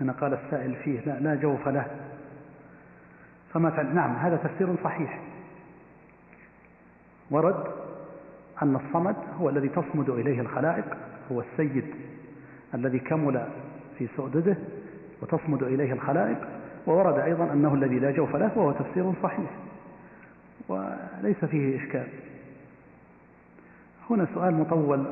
هنا 0.00 0.12
قال 0.12 0.34
السائل 0.34 0.74
فيه 0.74 1.00
لا, 1.00 1.20
لا 1.20 1.34
جوف 1.34 1.68
له. 1.68 1.86
فما 3.52 3.82
نعم 3.82 4.16
هذا 4.16 4.36
تفسير 4.36 4.76
صحيح. 4.84 5.20
ورد 7.30 7.64
أن 8.62 8.76
الصمد 8.76 9.16
هو 9.40 9.48
الذي 9.48 9.68
تصمد 9.68 10.10
إليه 10.10 10.40
الخلائق 10.40 10.84
هو 11.32 11.40
السيد 11.40 11.84
الذي 12.74 12.98
كمل 12.98 13.46
في 13.98 14.08
سؤدده 14.16 14.56
وتصمد 15.22 15.62
إليه 15.62 15.92
الخلائق 15.92 16.38
وورد 16.86 17.18
أيضا 17.18 17.52
أنه 17.52 17.74
الذي 17.74 17.98
لا 17.98 18.10
جوف 18.10 18.36
له 18.36 18.58
وهو 18.58 18.72
تفسير 18.72 19.12
صحيح 19.22 19.50
وليس 20.68 21.44
فيه 21.44 21.76
إشكال. 21.76 22.06
هنا 24.10 24.26
سؤال 24.34 24.54
مطول. 24.54 25.04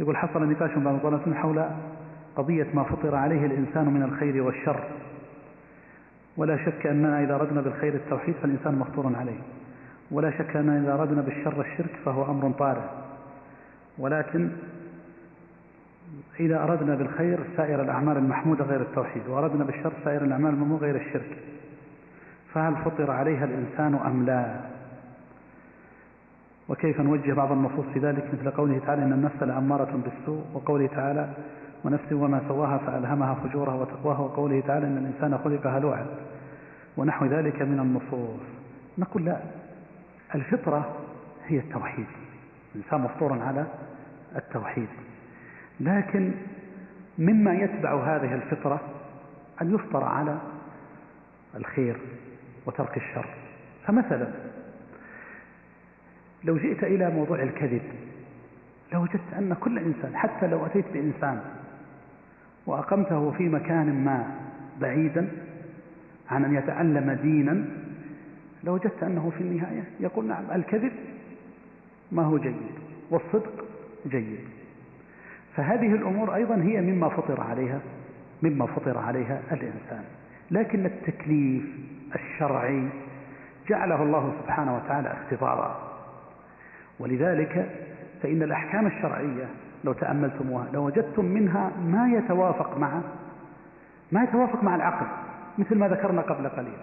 يقول 0.00 0.16
حصل 0.16 0.50
نقاش 0.50 0.70
بين 0.74 0.98
طلبة 0.98 1.34
حول 1.34 1.64
قضية 2.36 2.66
ما 2.74 2.82
فطر 2.82 3.14
عليه 3.14 3.46
الإنسان 3.46 3.88
من 3.88 4.02
الخير 4.02 4.42
والشر. 4.42 4.84
ولا 6.36 6.64
شك 6.64 6.86
أننا 6.86 7.24
إذا 7.24 7.34
أردنا 7.34 7.60
بالخير 7.60 7.94
التوحيد 7.94 8.34
فالإنسان 8.42 8.74
مفطور 8.74 9.16
عليه. 9.16 9.40
ولا 10.10 10.30
شك 10.30 10.56
أننا 10.56 10.78
إذا 10.78 10.94
أردنا 10.94 11.22
بالشر 11.22 11.60
الشرك 11.60 11.96
فهو 12.04 12.30
أمر 12.30 12.50
طارئ. 12.58 12.88
ولكن 13.98 14.50
إذا 16.40 16.62
أردنا 16.62 16.94
بالخير 16.94 17.38
سائر 17.56 17.82
الأعمال 17.82 18.16
المحمودة 18.16 18.64
غير 18.64 18.80
التوحيد 18.80 19.28
وأردنا 19.28 19.64
بالشر 19.64 19.92
سائر 20.04 20.24
الأعمال 20.24 20.54
الممنوعة 20.54 20.80
غير 20.80 20.96
الشرك. 20.96 21.38
فهل 22.54 22.76
فطر 22.76 23.10
عليها 23.10 23.44
الإنسان 23.44 23.94
أم 23.94 24.26
لا؟ 24.26 24.60
وكيف 26.68 27.00
نوجه 27.00 27.32
بعض 27.32 27.52
النصوص 27.52 27.86
في 27.94 27.98
ذلك؟ 27.98 28.24
مثل 28.32 28.50
قوله 28.50 28.78
تعالى 28.78 29.02
إن 29.02 29.12
النفس 29.12 29.42
لأمارة 29.42 30.00
بالسوء 30.04 30.44
وقوله 30.54 30.86
تعالى 30.86 31.28
ونفس 31.84 32.12
وما 32.12 32.40
سواها 32.48 32.78
فألهمها 32.78 33.34
فجورها 33.34 33.74
وتقواها 33.74 34.18
وقوله 34.18 34.60
تعالى 34.60 34.86
إن 34.86 34.96
الإنسان 34.98 35.38
خلق 35.38 35.66
هلوعا 35.66 36.06
ونحو 36.96 37.26
ذلك 37.26 37.62
من 37.62 37.80
النصوص. 37.80 38.40
نقول 38.98 39.24
لا 39.24 39.36
الفطرة 40.34 40.96
هي 41.46 41.58
التوحيد. 41.58 42.06
الإنسان 42.74 43.00
مفطور 43.00 43.42
على 43.42 43.66
التوحيد. 44.36 44.88
لكن 45.82 46.30
مما 47.18 47.54
يتبع 47.54 47.94
هذه 47.94 48.34
الفطرة 48.34 48.80
أن 49.62 49.74
يفطر 49.74 50.04
على 50.04 50.38
الخير 51.54 51.96
وترك 52.66 52.96
الشر. 52.96 53.26
فمثلا 53.86 54.28
لو 56.44 56.56
جئت 56.56 56.84
إلى 56.84 57.10
موضوع 57.10 57.42
الكذب 57.42 57.82
لوجدت 58.92 59.34
أن 59.38 59.54
كل 59.60 59.78
إنسان 59.78 60.16
حتى 60.16 60.46
لو 60.46 60.66
أتيت 60.66 60.84
بإنسان 60.92 61.40
وأقمته 62.66 63.30
في 63.30 63.48
مكان 63.48 64.04
ما 64.04 64.34
بعيدا 64.80 65.28
عن 66.30 66.44
أن 66.44 66.54
يتعلم 66.54 67.12
دينا 67.22 67.64
لوجدت 68.64 69.02
أنه 69.02 69.32
في 69.38 69.40
النهاية 69.40 69.84
يقول 70.00 70.26
نعم 70.26 70.44
الكذب 70.54 70.92
ما 72.12 72.22
هو 72.22 72.38
جيد 72.38 72.56
والصدق 73.10 73.64
جيد. 74.06 74.40
فهذه 75.56 75.94
الأمور 75.94 76.34
أيضا 76.34 76.54
هي 76.54 76.80
مما 76.80 77.08
فطر 77.08 77.40
عليها 77.40 77.80
مما 78.42 78.66
فطر 78.66 78.98
عليها 78.98 79.40
الإنسان. 79.52 80.04
لكن 80.50 80.86
التكليف 80.86 81.62
الشرعي 82.14 82.88
جعله 83.68 84.02
الله 84.02 84.32
سبحانه 84.42 84.76
وتعالى 84.76 85.12
اختبارا. 85.12 85.92
ولذلك 87.00 87.70
فإن 88.22 88.42
الأحكام 88.42 88.86
الشرعية 88.86 89.46
لو 89.84 89.92
تأملتموها 89.92 90.66
لوجدتم 90.72 91.24
منها 91.24 91.70
ما 91.86 92.08
يتوافق 92.08 92.78
مع 92.78 93.00
ما 94.12 94.22
يتوافق 94.22 94.64
مع 94.64 94.76
العقل 94.76 95.06
مثل 95.58 95.78
ما 95.78 95.88
ذكرنا 95.88 96.22
قبل 96.22 96.48
قليل. 96.48 96.78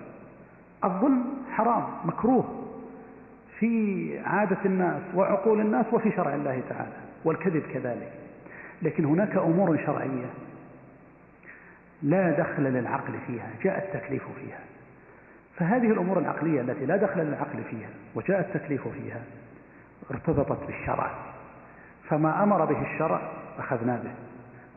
الظلم 0.83 1.23
حرام 1.51 1.83
مكروه 2.05 2.65
في 3.59 4.19
عادة 4.25 4.57
الناس 4.65 5.01
وعقول 5.15 5.61
الناس 5.61 5.85
وفي 5.93 6.11
شرع 6.11 6.35
الله 6.35 6.61
تعالى 6.69 6.95
والكذب 7.25 7.63
كذلك. 7.73 8.11
لكن 8.81 9.05
هناك 9.05 9.35
أمور 9.37 9.77
شرعية 9.85 10.29
لا 12.03 12.31
دخل 12.31 12.63
للعقل 12.63 13.13
فيها 13.27 13.49
جاء 13.63 13.77
التكليف 13.77 14.23
فيها. 14.39 14.59
فهذه 15.55 15.91
الأمور 15.91 16.19
العقلية 16.19 16.61
التي 16.61 16.85
لا 16.85 16.97
دخل 16.97 17.19
للعقل 17.19 17.63
فيها 17.69 17.89
وجاء 18.15 18.39
التكليف 18.39 18.87
فيها 18.87 19.21
ارتبطت 20.11 20.67
بالشرع. 20.67 21.11
فما 22.09 22.43
أمر 22.43 22.65
به 22.65 22.81
الشرع 22.81 23.21
أخذنا 23.59 23.95
به 24.03 24.11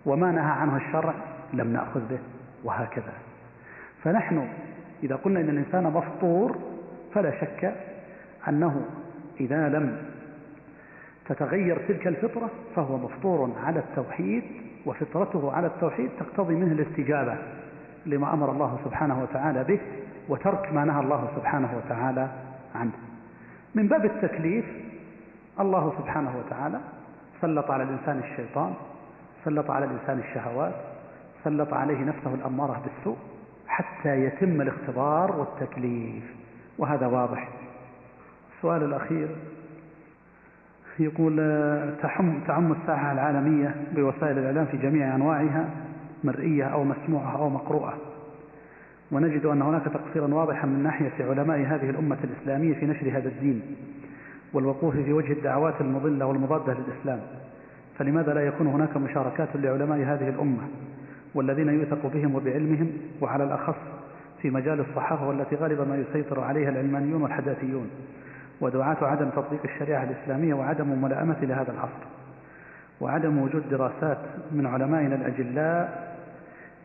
وما 0.07 0.33
نهى 0.33 0.51
عنه 0.51 0.77
الشرع 0.77 1.15
لم 1.53 1.73
نأخذ 1.73 2.01
به 2.09 2.19
وهكذا. 2.65 3.13
فنحن 4.05 4.49
إذا 5.03 5.17
قلنا 5.17 5.41
إن 5.41 5.49
الإنسان 5.49 5.85
مفطور 5.85 6.59
فلا 7.15 7.41
شك 7.41 7.75
أنه 8.49 8.87
إذا 9.41 9.69
لم 9.69 10.05
تتغير 11.29 11.79
تلك 11.89 12.07
الفطرة 12.07 12.51
فهو 12.77 12.97
مفطور 12.97 13.51
على 13.65 13.79
التوحيد 13.79 14.43
وفطرته 14.87 15.53
على 15.53 15.67
التوحيد 15.67 16.11
تقتضي 16.21 16.55
منه 16.55 16.73
الاستجابة 16.73 17.37
لما 18.07 18.35
أمر 18.35 18.51
الله 18.53 18.79
سبحانه 18.85 19.23
وتعالى 19.23 19.65
به 19.65 19.81
وترك 20.29 20.73
ما 20.73 20.85
نهى 20.85 21.01
الله 21.01 21.29
سبحانه 21.37 21.77
وتعالى 21.77 22.29
عنه. 22.75 22.93
من 23.75 23.89
باب 23.89 24.05
التكليف 24.05 24.65
الله 25.61 25.93
سبحانه 25.99 26.37
وتعالى 26.39 26.81
سلط 27.41 27.71
على 27.71 27.83
الإنسان 27.83 28.19
الشيطان 28.19 28.75
سلط 29.45 29.71
على 29.71 29.85
الإنسان 29.85 30.19
الشهوات 30.19 30.75
سلط 31.45 31.75
عليه 31.75 31.99
نفسه 31.99 32.35
الأمارة 32.35 32.83
بالسوء 32.85 33.17
حتى 33.67 34.25
يتم 34.25 34.61
الاختبار 34.61 35.37
والتكليف. 35.37 36.25
وهذا 36.79 37.07
واضح. 37.07 37.49
السؤال 38.57 38.83
الأخير 38.83 39.29
يقول 40.99 41.37
تحم 42.03 42.41
تعم 42.47 42.73
الساحة 42.73 43.13
العالمية 43.13 43.75
بوسائل 43.95 44.39
الإعلام 44.39 44.67
في 44.67 44.77
جميع 44.77 45.15
أنواعها 45.15 45.69
مرئية 46.25 46.65
أو 46.65 46.85
مسموعة 46.85 47.37
أو 47.37 47.49
مقروءة. 47.49 47.95
ونجد 49.13 49.47
أن 49.47 49.63
هناك 49.63 49.85
تقصيرا 49.85 50.35
واضحا 50.35 50.67
من 50.67 50.83
ناحية 50.83 51.13
علماء 51.21 51.59
هذه 51.59 51.91
الأمة 51.91 52.19
الإسلامية 52.25 52.75
في 52.75 52.87
نشر 52.87 53.19
هذا 53.19 53.29
الدين 53.29 53.63
والوقوف 54.53 54.97
في 54.97 55.13
وجه 55.13 55.33
الدعوات 55.33 55.81
المضلة 55.81 56.27
والمضادة 56.27 56.75
للإسلام. 56.75 57.21
فلماذا 57.99 58.35
لا 58.35 58.41
يكون 58.41 58.67
هناك 58.67 58.97
مشاركات 58.97 59.49
لعلماء 59.55 59.99
هذه 59.99 60.29
الأمة 60.29 60.69
والذين 61.35 61.69
يوثق 61.69 62.07
بهم 62.07 62.35
وبعلمهم 62.35 62.93
وعلى 63.21 63.45
الأخص 63.45 63.77
في 64.43 64.51
مجال 64.51 64.81
الصحافة 64.81 65.29
والتي 65.29 65.57
غالبا 65.57 65.85
ما 65.85 65.97
يسيطر 65.97 66.41
عليها 66.41 66.71
العلمانيون 66.71 67.23
والحداثيون؟ 67.23 67.91
ودعاة 68.61 68.97
عدم 69.03 69.31
تطبيق 69.31 69.61
الشريعة 69.65 70.05
الإسلامية 70.05 70.55
وعدم 70.55 71.03
ملائمة 71.03 71.37
لهذا 71.43 71.73
العصر 71.73 72.07
وعدم 73.01 73.39
وجود 73.39 73.69
دراسات 73.71 74.19
من 74.53 74.67
علمائنا 74.67 75.15
الأجلاء 75.15 76.17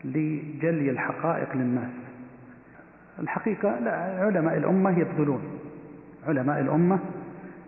لجلي 0.06 0.90
الحقائق 0.90 1.56
للناس. 1.56 1.92
الحقيقة 3.20 3.80
لا 3.80 3.92
علماء 4.26 4.58
الأمة 4.58 5.00
يبذلون. 5.00 5.42
علماء 6.28 6.60
الأمة 6.60 7.00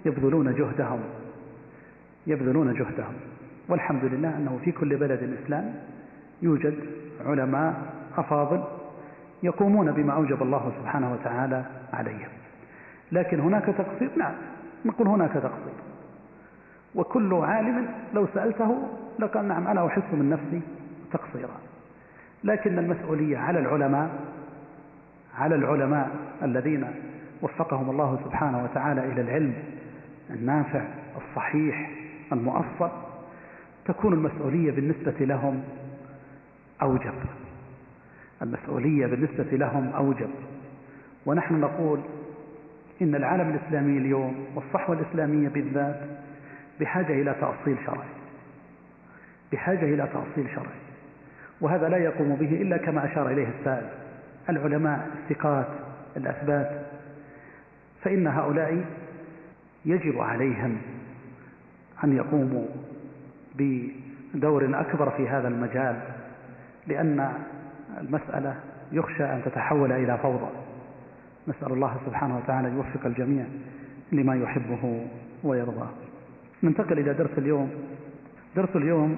يبذلون 0.06 0.54
جهدهم. 0.54 1.00
يبذلون 2.28 2.74
جهدهم. 2.74 3.14
والحمد 3.70 4.06
لله 4.06 4.38
أنه 4.38 4.60
في 4.66 4.72
كل 4.72 4.98
بلد 4.98 5.38
إسلام 5.44 5.74
يوجد 6.42 6.76
علماء 7.26 7.74
أفاضل 8.18 8.64
يقومون 9.44 9.92
بما 9.92 10.14
أوجب 10.14 10.42
الله 10.44 10.72
سبحانه 10.82 11.14
وتعالى 11.14 11.66
عليهم 11.94 12.30
لكن 13.12 13.40
هناك 13.40 13.66
تقصير؟ 13.66 14.10
نعم 14.18 14.34
نقول 14.86 15.08
هناك 15.08 15.32
تقصير. 15.32 15.74
وكل 16.96 17.34
عالم 17.34 17.88
لو 18.14 18.28
سألته 18.34 18.88
لقال 19.20 19.48
نعم 19.48 19.68
أنا 19.68 19.88
أحس 19.88 20.14
من 20.14 20.30
نفسي 20.30 20.62
تقصيرا. 21.12 21.56
لكن 22.44 22.80
المسؤولية 22.80 23.38
على 23.38 23.60
العلماء 23.60 24.10
على 25.38 25.56
العلماء 25.56 26.10
الذين 26.44 26.88
وفقهم 27.42 27.90
الله 27.90 28.20
سبحانه 28.26 28.64
وتعالى 28.64 29.04
إلى 29.12 29.22
العلم 29.22 29.54
النافع 30.30 30.82
الصحيح 31.18 31.92
المؤصل 32.32 32.90
تكون 33.86 34.14
المسؤولية 34.14 34.72
بالنسبة 34.72 35.26
لهم 35.26 35.64
أوجب. 36.82 37.14
المسؤولية 38.42 39.08
بالنسبة 39.08 39.58
لهم 39.58 39.92
أوجب. 39.96 40.30
ونحن 41.26 41.60
نقول 41.60 42.00
إن 43.02 43.16
العالم 43.16 43.50
الإسلامي 43.50 43.98
اليوم 43.98 44.46
والصحوة 44.56 44.96
الإسلامية 44.96 45.50
بالذات 45.50 46.00
بحاجة 46.80 47.14
إلى 47.22 47.36
تأصيل 47.42 47.78
شرعي. 47.86 48.08
بحاجة 49.52 49.86
إلى 49.86 50.08
تأصيل 50.14 50.50
شرعي. 50.56 50.80
وهذا 51.62 51.90
لا 51.90 51.98
يقوم 51.98 52.36
به 52.36 52.62
إلا 52.62 52.78
كما 52.78 53.06
أشار 53.06 53.32
إليه 53.32 53.48
السائل 53.60 53.90
العلماء 54.50 55.10
الثقات 55.16 55.68
الأثبات. 56.18 56.82
فإن 58.04 58.28
هؤلاء 58.28 58.86
يجب 59.86 60.20
عليهم 60.22 60.78
أن 62.04 62.18
يقوموا 62.18 62.66
بدور 63.56 64.80
أكبر 64.80 65.10
في 65.10 65.30
هذا 65.30 65.48
المجال 65.48 66.02
لأن 66.88 67.34
المسألة 68.02 68.56
يخشى 68.92 69.24
أن 69.24 69.42
تتحول 69.46 69.92
إلى 69.92 70.18
فوضى. 70.18 70.69
نسأل 71.50 71.72
الله 71.72 71.98
سبحانه 72.06 72.38
وتعالى 72.38 72.70
يوفق 72.70 73.06
الجميع 73.06 73.46
لما 74.12 74.36
يحبه 74.36 75.08
ويرضاه. 75.44 75.90
ننتقل 76.64 77.00
إلى 77.00 77.14
درس 77.14 77.38
اليوم. 77.38 77.72
درس 78.56 78.76
اليوم 78.76 79.18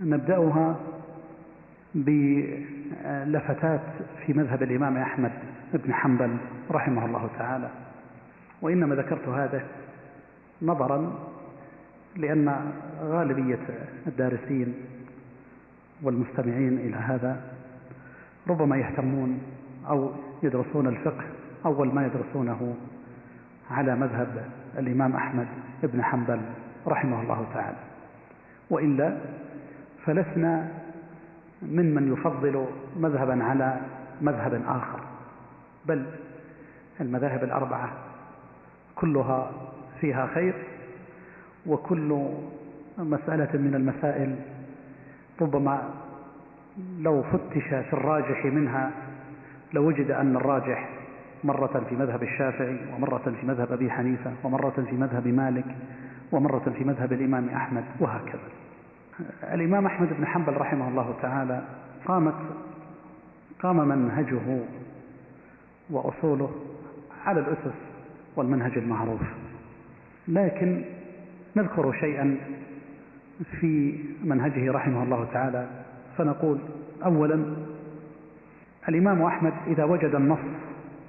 نبدأها 0.00 0.76
بلفتات 1.94 3.80
في 4.26 4.32
مذهب 4.32 4.62
الإمام 4.62 4.96
أحمد 4.96 5.32
بن 5.74 5.94
حنبل 5.94 6.36
رحمه 6.70 7.06
الله 7.06 7.28
تعالى. 7.38 7.70
وإنما 8.62 8.94
ذكرت 8.94 9.28
هذا 9.28 9.64
نظرا 10.62 11.14
لأن 12.16 12.72
غالبية 13.02 13.58
الدارسين 14.06 14.74
والمستمعين 16.02 16.78
إلى 16.78 16.96
هذا 16.96 17.40
ربما 18.48 18.76
يهتمون 18.76 19.38
أو 19.88 20.12
يدرسون 20.42 20.86
الفقه 20.86 21.24
أول 21.66 21.94
ما 21.94 22.06
يدرسونه 22.06 22.74
على 23.70 23.94
مذهب 23.96 24.44
الإمام 24.78 25.16
أحمد 25.16 25.46
بن 25.82 26.02
حنبل 26.02 26.40
رحمه 26.86 27.22
الله 27.22 27.46
تعالى. 27.54 27.76
وإلا 28.70 29.18
فلسنا 30.04 30.68
ممن 31.62 32.12
يفضل 32.12 32.66
مذهبا 32.96 33.44
على 33.44 33.80
مذهب 34.22 34.62
آخر 34.66 35.00
بل 35.86 36.06
المذاهب 37.00 37.44
الأربعة 37.44 37.92
كلها 38.96 39.50
فيها 40.00 40.26
خير 40.34 40.54
وكل 41.66 42.28
مسألة 42.98 43.48
من 43.58 43.74
المسائل 43.74 44.36
ربما 45.40 45.90
لو 47.00 47.22
فتش 47.22 47.62
في 47.68 47.92
الراجح 47.92 48.44
منها 48.44 48.90
لوجد 49.74 50.10
أن 50.10 50.36
الراجح 50.36 50.88
مرة 51.44 51.84
في 51.88 51.94
مذهب 51.96 52.22
الشافعي 52.22 52.76
ومرة 52.94 53.34
في 53.40 53.46
مذهب 53.46 53.72
أبي 53.72 53.90
حنيفة 53.90 54.32
ومرة 54.44 54.84
في 54.90 54.96
مذهب 54.96 55.28
مالك 55.28 55.64
ومرة 56.32 56.72
في 56.78 56.84
مذهب 56.84 57.12
الإمام 57.12 57.48
أحمد 57.48 57.84
وهكذا. 58.00 58.48
الإمام 59.42 59.86
أحمد 59.86 60.08
بن 60.18 60.26
حنبل 60.26 60.52
رحمه 60.56 60.88
الله 60.88 61.14
تعالى 61.22 61.62
قامت 62.06 62.34
قام 63.62 63.88
منهجه 63.88 64.58
وأصوله 65.90 66.50
على 67.24 67.40
الأسس 67.40 67.76
والمنهج 68.36 68.78
المعروف. 68.78 69.20
لكن 70.28 70.84
نذكر 71.56 71.92
شيئا 71.92 72.36
في 73.60 73.98
منهجه 74.24 74.72
رحمه 74.72 75.02
الله 75.02 75.28
تعالى 75.32 75.66
فنقول 76.18 76.58
أولا 77.04 77.56
الإمام 78.88 79.22
أحمد 79.22 79.52
إذا 79.66 79.84
وجد 79.84 80.14
النص 80.14 80.38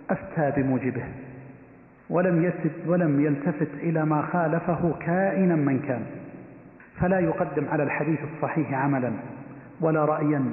أفتى 0.10 0.62
بموجبه 0.62 1.04
ولم 2.10 2.44
يسد 2.44 2.88
ولم 2.88 3.26
يلتفت 3.26 3.74
إلى 3.74 4.06
ما 4.06 4.22
خالفه 4.22 4.94
كائنا 5.00 5.56
من 5.56 5.80
كان 5.80 6.06
فلا 7.00 7.20
يقدم 7.20 7.68
على 7.72 7.84
الحديث 7.84 8.20
الصحيح 8.34 8.74
عملا 8.74 9.12
ولا 9.82 10.06
رأيا 10.06 10.46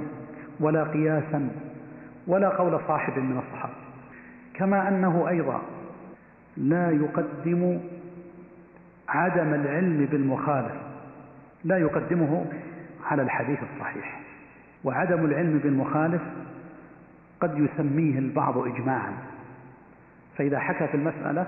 ولا 0.61 0.85
قياسا 0.85 1.49
ولا 2.27 2.49
قول 2.49 2.81
صاحب 2.89 3.19
من 3.19 3.39
الصحابة 3.39 3.75
كما 4.55 4.89
أنه 4.89 5.29
أيضا 5.29 5.61
لا 6.57 6.91
يقدم 6.91 7.81
عدم 9.09 9.55
العلم 9.55 10.09
بالمخالف 10.11 10.73
لا 11.65 11.79
يقدمه 11.79 12.47
على 13.11 13.23
الحديث 13.23 13.59
الصحيح 13.75 14.21
وعدم 14.85 15.25
العلم 15.25 15.59
بالمخالف 15.59 16.23
قد 17.45 17.59
يسميه 17.59 18.19
البعض 18.19 18.59
إجماعا. 18.59 19.13
فإذا 20.37 20.59
حكى 20.59 20.87
في 20.87 20.95
المسألة 20.95 21.47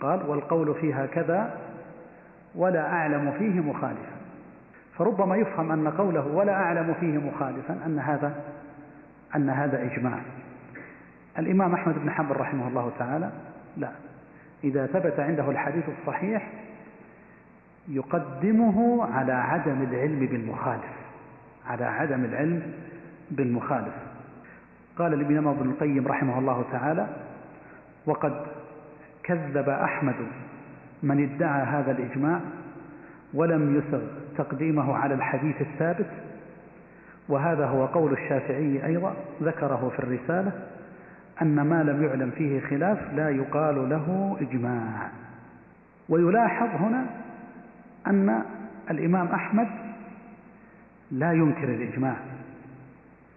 قال 0.00 0.30
والقول 0.30 0.74
فيها 0.74 1.06
كذا 1.06 1.58
ولا 2.54 2.92
أعلم 2.92 3.32
فيه 3.38 3.60
مخالفا. 3.60 4.12
فربما 4.98 5.36
يفهم 5.36 5.72
أن 5.72 5.88
قوله 5.88 6.26
ولا 6.26 6.52
أعلم 6.52 6.94
فيه 7.00 7.18
مخالفا 7.18 7.78
أن 7.86 7.98
هذا 7.98 8.34
أن 9.36 9.50
هذا 9.50 9.82
إجماع. 9.82 10.18
الإمام 11.38 11.74
أحمد 11.74 11.94
بن 11.98 12.10
حنبل 12.10 12.36
رحمه 12.36 12.68
الله 12.68 12.92
تعالى 12.98 13.30
لا. 13.76 13.90
إذا 14.64 14.86
ثبت 14.86 15.20
عنده 15.20 15.50
الحديث 15.50 15.84
الصحيح 16.00 16.52
يقدمه 17.88 19.04
على 19.14 19.32
عدم 19.32 19.82
العلم 19.82 20.26
بالمخالف 20.26 20.92
على 21.66 21.84
عدم 21.84 22.24
العلم 22.24 22.62
بالمخالف. 23.30 24.11
قال 24.98 25.14
الإمام 25.14 25.48
ابن 25.48 25.70
القيم 25.70 26.08
رحمه 26.08 26.38
الله 26.38 26.64
تعالى 26.72 27.06
وقد 28.06 28.32
كذب 29.22 29.68
أحمد 29.68 30.16
من 31.02 31.22
ادعى 31.24 31.62
هذا 31.62 31.90
الإجماع 31.90 32.40
ولم 33.34 33.76
يسغ 33.76 34.00
تقديمه 34.36 34.96
على 34.96 35.14
الحديث 35.14 35.60
الثابت 35.60 36.10
وهذا 37.28 37.66
هو 37.66 37.86
قول 37.86 38.12
الشافعي 38.12 38.86
أيضا 38.86 39.14
ذكره 39.42 39.92
في 39.96 39.98
الرسالة 39.98 40.52
أن 41.42 41.60
ما 41.60 41.82
لم 41.82 42.04
يعلم 42.04 42.30
فيه 42.30 42.60
خلاف 42.60 42.98
لا 43.14 43.30
يقال 43.30 43.88
له 43.90 44.36
إجماع. 44.40 45.08
ويلاحظ 46.08 46.68
هنا 46.68 47.06
أن 48.06 48.42
الإمام 48.90 49.26
أحمد 49.26 49.68
لا 51.10 51.32
ينكر 51.32 51.64
الإجماع. 51.64 52.16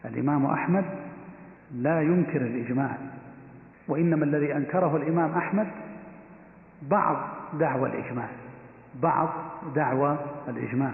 الإمام 0.06 0.46
أحمد 0.46 0.86
لا 1.74 2.02
ينكر 2.02 2.42
الإجماع 2.42 2.98
وإنما 3.88 4.26
الذي 4.26 4.56
أنكره 4.56 4.96
الإمام 4.98 5.32
أحمد 5.32 5.68
بعض 6.82 7.18
دعوى 7.60 7.90
الإجماع 7.90 8.28
بعض 9.02 9.30
دعوى 9.76 10.18
الإجماع. 10.50 10.92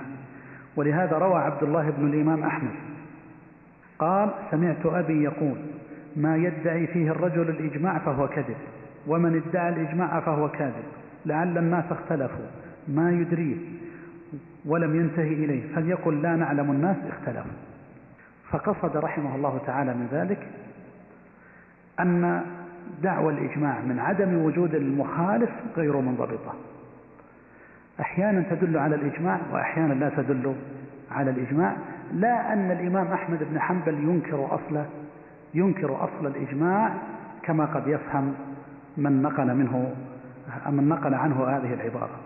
ولهذا 0.76 1.18
روى 1.18 1.40
عبد 1.40 1.64
الله 1.64 1.90
بن 1.90 2.08
الإمام 2.08 2.44
أحمد 2.44 2.72
قال 4.00 4.30
سمعت 4.52 4.86
أبي 4.86 5.24
يقول 5.24 5.58
ما 6.16 6.38
يدعي 6.38 6.88
فيه 6.88 7.12
الرجل 7.12 7.50
الإجماع 7.50 8.00
فهو 8.00 8.28
كذب 8.28 8.56
ومن 9.08 9.42
ادعى 9.48 9.70
الإجماع 9.70 10.20
فهو 10.20 10.50
كاذب 10.50 10.84
لعل 11.26 11.58
الناس 11.58 11.86
اختلفوا 11.92 12.46
ما 12.88 13.12
يدريه 13.12 13.56
ولم 14.66 14.96
ينتهي 14.96 15.34
إليه 15.34 15.76
فليقل 15.76 16.22
لا 16.22 16.36
نعلم 16.36 16.72
الناس 16.72 16.98
اختلفوا. 17.10 17.52
فقصد 18.50 18.98
رحمه 18.98 19.36
الله 19.36 19.62
تعالى 19.66 19.94
من 19.94 20.08
ذلك 20.12 20.48
أن 22.02 22.42
دعوى 23.04 23.34
الإجماع 23.34 23.80
من 23.80 24.00
عدم 24.00 24.38
وجود 24.38 24.76
المخالف 24.76 25.50
غير 25.78 25.98
منضبطة. 25.98 26.54
أحيانا 28.00 28.44
تدل 28.50 28.78
على 28.78 28.96
الإجماع 28.96 29.40
وأحيانا 29.54 29.94
لا 29.94 30.10
تدل 30.10 30.56
على 31.12 31.32
الإجماع. 31.32 31.76
لا 32.14 32.54
أن 32.54 32.72
الإمام 32.72 33.08
أحمد 33.08 33.40
بن 33.52 33.60
حنبل 33.60 33.94
ينكر 33.94 34.46
أصل 34.46 34.84
ينكر 35.54 36.04
أصل 36.04 36.28
الإجماع 36.28 36.94
كما 37.44 37.66
قد 37.66 37.88
يفهم 37.88 38.34
من 38.98 39.22
نقل 39.22 39.56
منه 39.56 39.94
من 40.70 40.90
نقل 40.90 41.14
عنه 41.14 41.44
هذه 41.44 41.74
العبارة. 41.74 42.20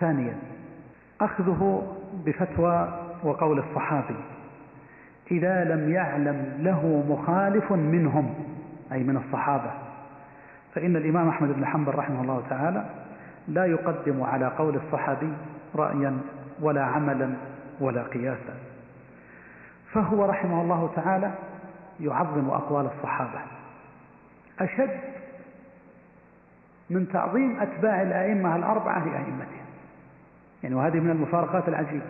ثانيا 0.00 0.34
أخذه 1.20 1.82
بفتوى 2.26 2.88
وقول 3.24 3.58
الصحابي. 3.58 4.16
إذا 5.30 5.64
لم 5.64 5.92
يعلم 5.92 6.56
له 6.58 7.04
مخالف 7.08 7.72
منهم 7.72 8.34
أي 8.92 9.02
من 9.02 9.16
الصحابة. 9.16 9.70
فإن 10.74 10.96
الإمام 10.96 11.28
أحمد 11.28 11.52
بن 11.52 11.66
حنبل 11.66 11.94
رحمه 11.94 12.22
الله 12.22 12.42
تعالى 12.50 12.84
لا 13.48 13.66
يقدم 13.66 14.22
على 14.22 14.46
قول 14.46 14.76
الصحابي 14.76 15.32
رأيا 15.74 16.18
ولا 16.60 16.84
عملا 16.84 17.32
ولا 17.80 18.02
قياسا. 18.02 18.54
فهو 19.92 20.24
رحمه 20.24 20.62
الله 20.62 20.92
تعالى 20.96 21.30
يعظم 22.00 22.50
أقوال 22.50 22.86
الصحابة. 22.86 23.40
أشد 24.60 25.00
من 26.90 27.08
تعظيم 27.08 27.60
أتباع 27.60 28.02
الأئمة 28.02 28.56
الأربعة 28.56 29.04
لأئمتهم 29.04 29.60
يعني 30.62 30.74
وهذه 30.74 31.00
من 31.00 31.10
المفارقات 31.10 31.68
العجيبة. 31.68 32.06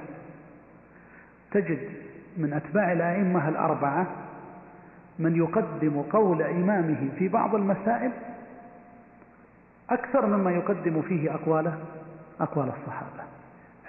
تجد 1.50 2.09
من 2.36 2.52
أتباع 2.52 2.92
الأئمة 2.92 3.48
الأربعة 3.48 4.06
من 5.18 5.36
يقدم 5.36 6.02
قول 6.02 6.42
إمامه 6.42 7.08
في 7.18 7.28
بعض 7.28 7.54
المسائل 7.54 8.10
أكثر 9.90 10.26
مما 10.26 10.50
يقدم 10.50 11.02
فيه 11.02 11.34
أقواله 11.34 11.78
أقوال 12.40 12.68
الصحابة. 12.68 13.24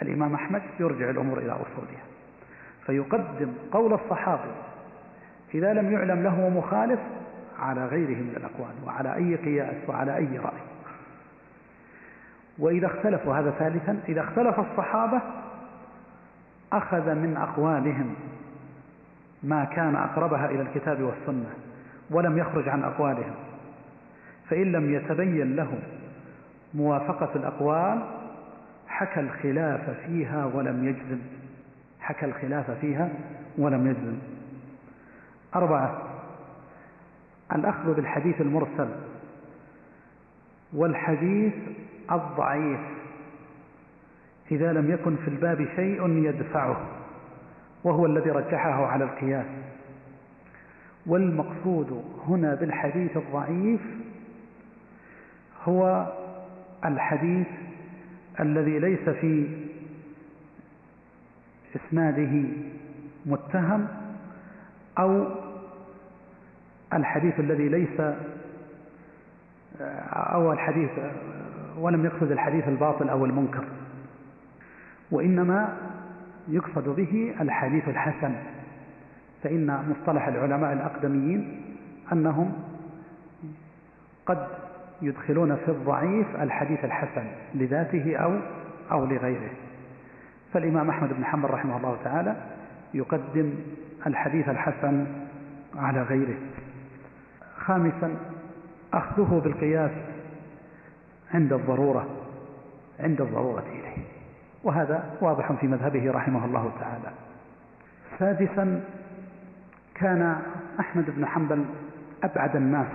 الإمام 0.01 0.33
أحمد 0.33 0.61
يرجع 0.79 1.09
الأمور 1.09 1.37
إلى 1.37 1.51
أصولها. 1.51 2.03
فيقدم 2.85 3.53
قول 3.71 3.93
الصحابي 3.93 4.51
إذا 5.55 5.73
لم 5.73 5.91
يعلم 5.91 6.23
له 6.23 6.49
مخالف 6.49 6.99
على 7.59 7.85
غيره 7.85 8.17
من 8.17 8.33
الأقوال 8.37 8.73
وعلى 8.85 9.15
أي 9.15 9.35
قياس 9.35 9.89
وعلى 9.89 10.17
أي 10.17 10.37
رأي. 10.37 10.61
وإذا 12.59 12.87
اختلفوا 12.87 13.35
هذا 13.35 13.51
ثالثا 13.51 13.99
إذا 14.09 14.21
اختلف 14.21 14.59
الصحابة 14.59 15.21
أخذ 16.73 17.15
من 17.15 17.37
أقوالهم 17.37 18.15
ما 19.43 19.65
كان 19.65 19.95
أقربها 19.95 20.49
إلى 20.49 20.61
الكتاب 20.61 21.01
والسنة 21.01 21.49
ولم 22.09 22.37
يخرج 22.37 22.69
عن 22.69 22.83
أقوالهم. 22.83 23.35
فإن 24.49 24.71
لم 24.71 24.93
يتبين 24.93 25.55
له 25.55 25.79
موافقة 26.73 27.29
الأقوال 27.35 28.01
حكى 28.87 29.19
الخلاف 29.19 29.89
فيها 30.05 30.45
ولم 30.45 30.87
يجزم. 30.87 31.19
حكى 31.99 32.25
الخلاف 32.25 32.71
فيها 32.71 33.09
ولم 33.57 33.87
يجزم. 33.87 34.17
أربعة 35.55 36.01
الأخذ 37.55 37.93
بالحديث 37.95 38.41
المرسل 38.41 38.89
والحديث 40.73 41.53
الضعيف. 42.11 42.79
إذا 44.51 44.73
لم 44.73 44.91
يكن 44.91 45.15
في 45.15 45.27
الباب 45.27 45.67
شيء 45.75 46.07
يدفعه 46.09 46.87
وهو 47.83 48.05
الذي 48.05 48.29
رجحه 48.29 48.85
على 48.85 49.03
القياس 49.03 49.45
والمقصود 51.05 52.03
هنا 52.27 52.55
بالحديث 52.55 53.17
الضعيف 53.17 53.81
هو 55.63 56.11
الحديث 56.85 57.47
الذي 58.39 58.79
ليس 58.79 59.09
في 59.09 59.47
إسناده 61.75 62.43
متهم 63.25 63.87
أو 64.99 65.27
الحديث 66.93 67.39
الذي 67.39 67.69
ليس 67.69 68.01
أو 70.11 70.51
الحديث 70.51 70.89
ولم 71.77 72.05
يقصد 72.05 72.31
الحديث 72.31 72.67
الباطل 72.67 73.09
أو 73.09 73.25
المنكر. 73.25 73.63
وإنما 75.11 75.77
يقصد 76.47 76.89
به 76.89 77.35
الحديث 77.41 77.89
الحسن 77.89 78.35
فإن 79.43 79.89
مصطلح 79.89 80.27
العلماء 80.27 80.73
الأقدميين 80.73 81.61
أنهم 82.11 82.53
قد 84.25 84.47
يدخلون 85.01 85.55
في 85.55 85.71
الضعيف 85.71 86.27
الحديث 86.41 86.85
الحسن 86.85 87.23
لذاته 87.55 88.15
أو 88.15 88.39
أو 88.91 89.05
لغيره. 89.05 89.49
فالإمام 90.53 90.89
أحمد 90.89 91.13
بن 91.13 91.25
حنبل 91.25 91.49
رحمه 91.49 91.77
الله 91.77 91.97
تعالى 92.03 92.35
يقدم 92.93 93.53
الحديث 94.07 94.49
الحسن 94.49 95.05
على 95.75 96.01
غيره. 96.01 96.37
خامسا 97.57 98.15
أخذه 98.93 99.41
بالقياس 99.43 99.91
عند 101.33 101.53
الضرورة 101.53 102.07
عند 102.99 103.21
الضرورة 103.21 103.63
إليه. 103.69 104.20
وهذا 104.63 105.03
واضح 105.21 105.51
في 105.51 105.67
مذهبه 105.67 106.11
رحمه 106.11 106.45
الله 106.45 106.71
تعالى. 106.79 107.11
سادسا 108.19 108.81
كان 109.95 110.35
أحمد 110.79 111.05
بن 111.17 111.25
حنبل 111.25 111.65
أبعد 112.23 112.55
الناس 112.55 112.87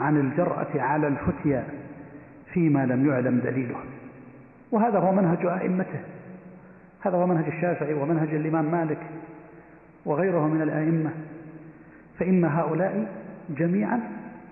عن 0.00 0.16
الجرأة 0.16 0.80
على 0.80 1.06
الفتيا 1.06 1.64
فيما 2.52 2.86
لم 2.86 3.08
يعلم 3.08 3.38
دليله. 3.38 3.76
وهذا 4.70 4.98
هو 4.98 5.12
منهج 5.12 5.46
أئمته. 5.46 6.00
هذا 7.00 7.16
هو 7.16 7.26
منهج 7.26 7.44
الشافعي 7.46 7.94
ومنهج 7.94 8.34
الإمام 8.34 8.70
مالك 8.70 8.98
وغيره 10.04 10.48
من 10.48 10.62
الأئمة. 10.62 11.10
فإن 12.18 12.44
هؤلاء 12.44 13.06
جميعا 13.50 14.00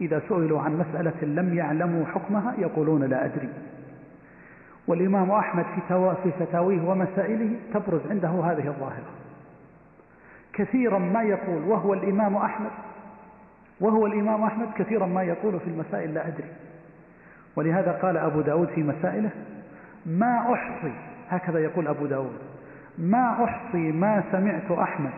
إذا 0.01 0.23
سئلوا 0.29 0.61
عن 0.61 0.77
مسألة 0.79 1.23
لم 1.23 1.55
يعلموا 1.55 2.07
حكمها 2.07 2.55
يقولون 2.59 3.05
لا 3.05 3.25
أدري. 3.25 3.49
والإمام 4.87 5.31
أحمد 5.31 5.65
في 5.65 6.15
في 6.23 6.31
فتاويه 6.45 6.81
ومسائله 6.81 7.57
تبرز 7.75 8.01
عنده 8.11 8.29
هذه 8.29 8.69
الظاهرة. 8.69 9.11
كثيرا 10.53 10.99
ما 10.99 11.23
يقول 11.23 11.63
وهو 11.63 11.95
الإمام 11.95 12.37
أحمد 12.37 12.71
وهو 13.81 14.07
الإمام 14.07 14.43
أحمد 14.43 14.69
كثيرا 14.79 15.07
ما 15.07 15.23
يقول 15.23 15.61
في 15.61 15.67
المسائل 15.67 16.15
لا 16.15 16.29
أدري. 16.29 16.49
ولهذا 17.57 17.93
قال 17.93 18.17
أبو 18.17 18.41
داود 18.41 18.69
في 18.69 18.83
مسائله 18.83 19.31
ما 20.07 20.53
أحصي 20.55 20.93
هكذا 21.29 21.59
يقول 21.59 21.89
أبو 21.89 22.07
داود 22.07 22.39
ما 22.99 23.45
أحصي 23.45 23.93
ما 23.93 24.25
سمعت 24.33 24.71
أحمد 24.71 25.13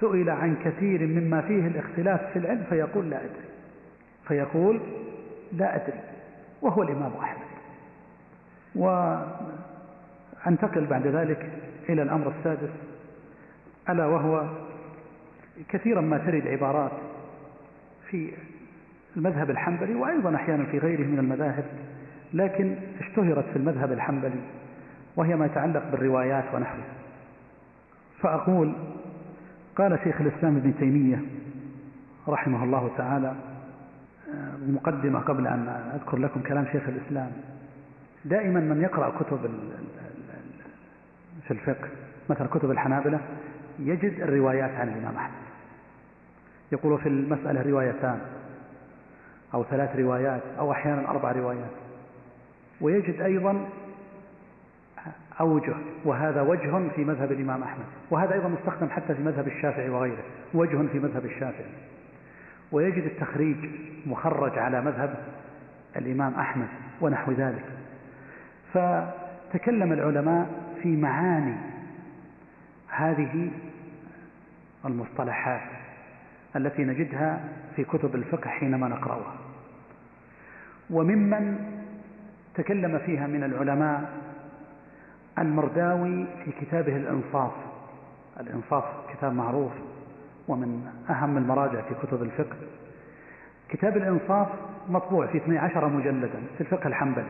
سئل 0.00 0.30
عن 0.30 0.56
كثير 0.64 1.06
مما 1.06 1.40
فيه 1.40 1.66
الاختلاف 1.66 2.20
في 2.32 2.38
العلم 2.38 2.64
فيقول 2.68 3.10
لا 3.10 3.16
أدري. 3.16 3.48
فيقول 4.28 4.80
لا 5.52 5.76
أدري 5.76 6.00
وهو 6.62 6.82
الإمام 6.82 7.12
أحمد. 7.22 7.52
وأنتقل 8.74 9.26
بعد 10.86 11.06
ذلك 11.06 11.50
إلى 11.88 12.02
الأمر 12.02 12.32
السادس 12.38 12.70
ألا 13.88 14.06
وهو 14.06 14.48
كثيرا 15.68 16.00
ما 16.00 16.18
ترد 16.18 16.46
عبارات 16.46 16.92
في 18.10 18.32
المذهب 19.16 19.50
الحنبلي 19.50 19.94
وأيضا 19.94 20.34
أحيانا 20.34 20.64
في 20.64 20.78
غيره 20.78 21.06
من 21.06 21.18
المذاهب 21.18 21.64
لكن 22.34 22.76
اشتهرت 23.00 23.44
في 23.44 23.56
المذهب 23.56 23.92
الحنبلي 23.92 24.40
وهي 25.16 25.36
ما 25.36 25.46
يتعلق 25.46 25.90
بالروايات 25.90 26.44
ونحوها 26.54 26.84
فأقول 28.20 28.74
قال 29.76 29.98
شيخ 30.04 30.20
الإسلام 30.20 30.56
ابن 30.56 30.74
تيمية 30.78 31.22
رحمه 32.28 32.64
الله 32.64 32.90
تعالى 32.96 33.34
مقدمة 34.68 35.18
قبل 35.20 35.46
أن 35.46 35.68
أذكر 35.94 36.16
لكم 36.16 36.40
كلام 36.40 36.66
شيخ 36.72 36.82
الإسلام 36.88 37.32
دائما 38.24 38.60
من 38.60 38.82
يقرأ 38.82 39.18
كتب 39.20 39.50
في 41.44 41.50
الفقه 41.50 41.88
مثلا 42.30 42.48
كتب 42.48 42.70
الحنابلة 42.70 43.20
يجد 43.78 44.20
الروايات 44.20 44.70
عن 44.70 44.88
الإمام 44.88 45.16
أحمد. 45.16 45.42
يقول 46.72 46.98
في 46.98 47.08
المسألة 47.08 47.62
روايتان 47.62 48.20
أو 49.54 49.64
ثلاث 49.64 49.96
روايات 49.96 50.42
أو 50.58 50.72
أحيانا 50.72 51.10
أربع 51.10 51.32
روايات. 51.32 51.70
ويجد 52.80 53.20
أيضا 53.20 53.68
أوجه 55.40 55.74
وهذا 56.04 56.42
وجه 56.42 56.88
في 56.88 57.04
مذهب 57.04 57.32
الإمام 57.32 57.62
أحمد. 57.62 57.84
وهذا 58.10 58.34
أيضا 58.34 58.48
مستخدم 58.48 58.88
حتى 58.88 59.14
في 59.14 59.22
مذهب 59.22 59.46
الشافعي 59.46 59.88
وغيره 59.88 60.22
وجه 60.54 60.86
في 60.92 60.98
مذهب 60.98 61.24
الشافعي. 61.24 61.72
ويجد 62.72 63.04
التخريج 63.04 63.56
مخرج 64.06 64.58
على 64.58 64.80
مذهب 64.80 65.14
الإمام 65.96 66.34
أحمد 66.34 66.68
ونحو 67.00 67.32
ذلك. 67.32 67.81
فتكلم 68.72 69.92
العلماء 69.92 70.46
في 70.82 70.96
معاني 70.96 71.54
هذه 72.88 73.50
المصطلحات 74.84 75.60
التي 76.56 76.84
نجدها 76.84 77.40
في 77.76 77.84
كتب 77.84 78.14
الفقه 78.14 78.50
حينما 78.50 78.88
نقرأها. 78.88 79.34
وممن 80.90 81.58
تكلم 82.54 82.98
فيها 82.98 83.26
من 83.26 83.44
العلماء 83.44 84.12
المرداوي 85.38 86.26
في 86.44 86.52
كتابه 86.60 86.96
الإنصاف. 86.96 87.52
الإنصاف 88.40 88.84
كتاب 89.12 89.32
معروف 89.32 89.72
ومن 90.48 90.86
أهم 91.10 91.36
المراجع 91.36 91.80
في 91.80 91.94
كتب 92.06 92.22
الفقه. 92.22 92.56
كتاب 93.68 93.96
الإنصاف 93.96 94.48
مطبوع 94.88 95.26
في 95.26 95.38
12 95.38 95.88
مجلدا 95.88 96.40
في 96.54 96.60
الفقه 96.60 96.86
الحنبلي. 96.86 97.24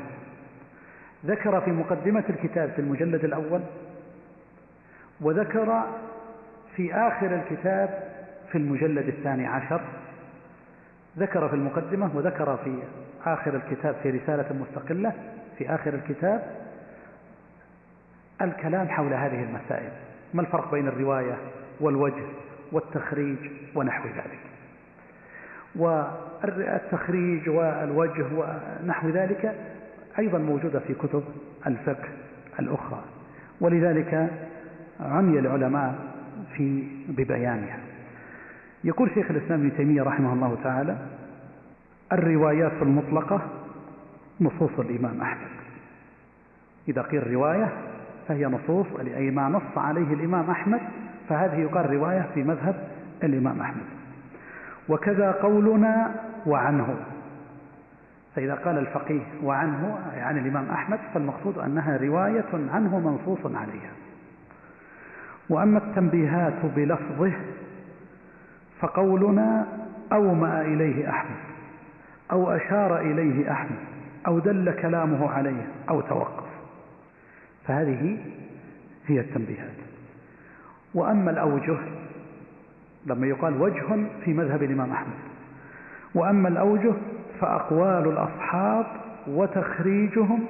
ذكر 1.27 1.61
في 1.61 1.71
مقدمة 1.71 2.25
الكتاب 2.29 2.71
في 2.71 2.79
المجلد 2.79 3.25
الأول 3.25 3.61
وذكر 5.21 5.83
في 6.77 6.95
آخر 6.95 7.35
الكتاب 7.35 8.13
في 8.53 8.59
المجلد 8.59 9.09
الثاني 9.09 9.47
عشر 9.47 9.81
ذكر 11.19 11.49
في 11.49 11.55
المقدمة 11.55 12.11
وذكر 12.15 12.57
في 12.65 12.79
آخر 13.27 13.55
الكتاب 13.57 13.95
في 14.03 14.11
رسالة 14.11 14.57
مستقلة 14.61 15.13
في 15.59 15.75
آخر 15.75 15.95
الكتاب 15.95 16.43
الكلام 18.43 18.89
حول 18.89 19.15
هذه 19.15 19.43
المسائل. 19.43 19.91
ما 20.35 20.43
الفرق 20.43 20.71
بين 20.71 20.89
الرواية 20.89 21.37
والوجه 21.81 22.25
والتخريج 22.73 23.39
ونحو 23.75 24.09
ذلك؟ 24.09 24.39
والتخريج 25.77 27.49
والوجه 27.49 28.27
ونحو 28.35 29.09
ذلك 29.09 29.55
أيضا 30.19 30.39
موجودة 30.39 30.79
في 30.79 30.95
كتب 30.95 31.23
الفقه 31.67 32.09
الأخرى. 32.61 33.03
ولذلك 33.61 34.31
عمي 35.01 35.39
العلماء 35.39 35.95
في 36.57 36.85
ببيانها. 37.09 37.79
يقول 38.85 39.11
شيخ 39.15 39.31
الإسلام 39.31 39.61
ابن 39.61 39.77
تيمية 39.77 40.03
رحمه 40.03 40.33
الله 40.33 40.59
تعالى 40.65 40.97
الروايات 42.13 42.83
المطلقة 42.83 43.41
نصوص 44.41 44.79
الإمام 44.79 45.21
أحمد. 45.21 45.49
إذا 46.89 47.03
قيل 47.03 47.33
رواية 47.33 47.73
فهي 48.29 48.47
نصوص 48.47 48.87
أي 49.17 49.31
ما 49.31 49.49
نص 49.49 49.79
عليه 49.79 50.15
الإمام 50.15 50.51
أحمد 50.51 50.81
فهذه 51.29 51.57
يقال 51.61 51.91
رواية 51.91 52.27
في 52.35 52.43
مذهب 52.43 52.89
الإمام 53.23 53.61
أحمد. 53.61 53.85
وكذا 54.89 55.31
قولنا 55.31 56.15
وعنه. 56.47 56.97
فإذا 58.37 58.55
قال 58.55 58.79
الفقيه 58.79 59.23
وعنه 59.43 59.99
عن 60.17 60.39
الإمام 60.39 60.71
أحمد 60.71 60.99
فالمقصود 61.15 61.59
أنها 61.59 61.97
رواية 61.97 62.69
عنه 62.73 62.99
منصوص 62.99 63.47
عليها. 63.47 63.91
وأما 65.49 65.79
التنبيهات 65.79 66.65
بلفظه 66.77 67.33
فقولنا 68.81 69.67
أومأ 70.13 70.61
إليه 70.63 71.11
أحمد 71.11 71.37
أو 72.33 72.51
أشار 72.51 73.01
إليه 73.01 73.53
أحمد 73.53 73.79
أو 74.27 74.39
دل 74.39 74.75
كلامه 74.83 75.31
عليه 75.31 75.67
أو 75.89 76.01
توقف. 76.01 76.45
فهذه 77.67 78.19
هي 79.07 79.21
التنبيهات. 79.21 79.77
وأما 80.95 81.31
الأوجه 81.31 81.77
لما 83.07 83.27
يقال 83.27 83.63
وجه 83.63 84.07
في 84.25 84.33
مذهب 84.33 84.63
الإمام 84.63 84.93
أحمد. 84.93 85.19
وأما 86.15 86.49
الأوجه 86.49 86.95
فأقوال 87.43 88.09
الأصحاب 88.09 88.87
وتخريجهم 89.27 90.45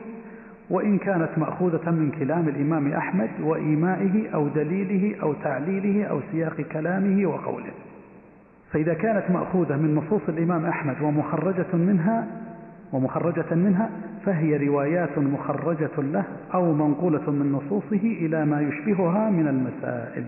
وإن 0.70 0.98
كانت 0.98 1.28
مأخوذة 1.37 1.90
من 1.90 2.11
كلام 2.18 2.48
الإمام 2.48 2.92
أحمد 2.92 3.31
وإيمائه 3.40 4.35
أو 4.35 4.48
دليله 4.48 5.22
أو 5.22 5.33
تعليله 5.33 6.05
أو 6.05 6.20
سياق 6.33 6.61
كلامه 6.61 7.26
وقوله. 7.26 7.72
فإذا 8.72 8.94
كانت 8.94 9.31
مأخوذة 9.31 9.76
من 9.76 9.94
نصوص 9.94 10.22
الإمام 10.28 10.66
أحمد 10.66 11.02
ومخرجة 11.02 11.76
منها 11.76 12.26
ومخرجة 12.92 13.55
منها 13.55 13.90
فهي 14.26 14.66
روايات 14.68 15.18
مخرجة 15.18 15.98
له 15.98 16.24
أو 16.55 16.72
منقولة 16.72 17.31
من 17.31 17.52
نصوصه 17.52 18.02
إلى 18.02 18.44
ما 18.44 18.61
يشبهها 18.61 19.31
من 19.31 19.48
المسائل. 19.48 20.24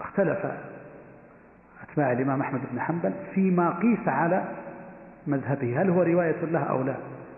واختلف 0.00 0.71
أتباع 1.92 2.12
الإمام 2.12 2.40
أحمد 2.40 2.60
بن 2.72 2.80
حنبل 2.80 3.12
فيما 3.34 3.70
قيس 3.70 4.08
على 4.08 4.44
مذهبه. 5.26 5.82
هل 5.82 5.90
هو 5.90 6.02
رواية 6.02 6.44
له 6.44 6.60
أو 6.60 6.82
لا؟ 6.82 6.94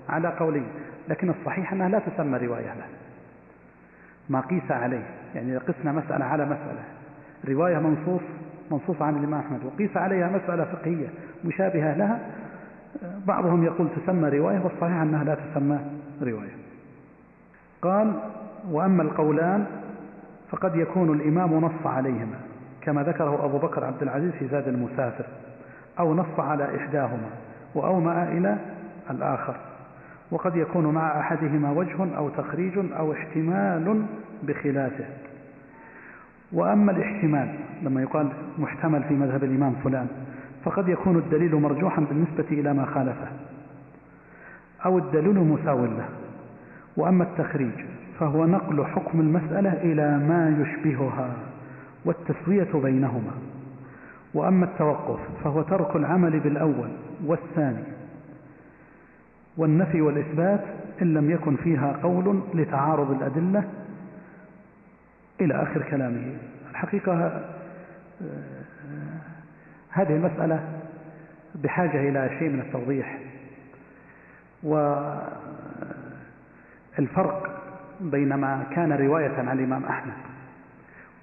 على 0.09 0.29
قولين. 0.29 0.67
لكن 1.09 1.31
الصحيح 1.31 1.73
أنها 1.73 1.89
لا 1.89 1.99
تسمى 1.99 2.39
رواية 2.39 2.75
له. 2.75 2.87
ما 4.29 4.41
قيس 4.41 4.71
عليه. 4.71 5.05
يعني 5.35 5.53
إذا 5.53 5.59
قسنا 5.59 5.93
مسألة 5.93 6.25
على 6.25 6.45
مسألة. 6.45 6.83
رواية 7.49 7.79
منصوص 7.79 8.21
منصوص 8.71 9.03
عن 9.03 9.17
الإمام 9.17 9.41
أحمد. 9.41 9.65
وقيس 9.65 9.97
عليها 9.97 10.29
مسألة 10.29 10.65
فقهية 10.65 11.07
مشابهة 11.45 11.97
لها. 11.97 12.19
بعضهم 13.27 13.65
يقول 13.65 13.89
تسمى 13.97 14.39
رواية 14.39 14.61
والصحيح 14.61 15.01
أنها 15.01 15.25
لا 15.25 15.35
تسمى 15.35 15.79
رواية. 16.23 16.57
قال 17.83 18.13
وأما 18.71 19.03
القولان 19.03 19.67
فقد 20.51 20.77
يكون 20.77 21.21
الإمام 21.21 21.55
نص 21.55 21.87
عليهما. 21.87 22.37
كما 22.85 23.03
ذكره 23.03 23.45
أبو 23.45 23.59
بكر 23.59 23.85
عبد 23.85 24.03
العزيز 24.03 24.33
في 24.33 24.49
زاد 24.49 24.69
المسافر 24.69 25.25
أو 25.99 26.15
نص 26.15 26.39
على 26.41 26.77
إحداهما 26.77 27.31
وأومأ 27.75 28.29
إلى 28.29 28.59
الآخر. 29.11 29.57
وقد 30.31 30.57
يكون 30.57 30.87
مع 30.87 31.21
أحدهما 31.21 31.71
وجه 31.71 32.17
أو 32.17 32.29
تخريج 32.29 32.79
أو 32.79 33.13
احتمال 33.13 34.03
بخلافه. 34.43 35.05
وأما 36.53 36.93
الاحتمال 36.93 37.55
لما 37.83 38.03
يقال 38.03 38.29
محتمل 38.59 39.03
في 39.03 39.15
مذهب 39.15 39.45
الإمام 39.45 39.75
فلان 39.85 40.07
فقد 40.65 40.89
يكون 40.89 41.17
الدليل 41.17 41.55
مرجوحا 41.55 42.03
بالنسبة 42.03 42.45
إلى 42.51 42.75
ما 42.75 42.85
خالفه 42.85 43.29
أو 44.85 44.99
الدليل 44.99 45.39
مساو 45.39 45.85
له. 45.85 46.09
وأما 46.97 47.25
التخريج 47.25 47.85
فهو 48.21 48.47
نقل 48.47 48.85
حكم 48.85 49.21
المسألة 49.21 49.73
إلى 49.73 50.19
ما 50.19 50.57
يشبهها. 50.61 51.31
والتسوية 52.05 52.73
بينهما. 52.75 53.33
وأما 54.35 54.65
التوقف 54.65 55.21
فهو 55.45 55.63
ترك 55.63 55.97
العمل 55.97 56.41
بالأول 56.41 56.89
والثاني 57.25 57.85
والنفي 59.57 60.01
والإثبات 60.01 60.61
إن 61.03 61.15
لم 61.15 61.31
يكن 61.31 61.57
فيها 61.57 61.97
قول 62.03 62.43
لتعارض 62.55 63.11
الأدلة 63.11 63.65
إلى 65.41 65.63
آخر 65.63 65.83
كلامه. 65.83 66.37
الحقيقة 66.71 67.45
هذه 69.91 70.17
المسألة 70.17 70.61
بحاجة 71.55 72.09
إلى 72.09 72.39
شيء 72.39 72.49
من 72.51 72.61
التوضيح. 72.61 73.19
والفرق 76.99 77.63
بين 78.01 78.35
ما 78.35 78.63
كان 78.75 78.93
رواية 78.93 79.37
عن 79.39 79.59
الإمام 79.59 79.85
أحمد 79.85 80.13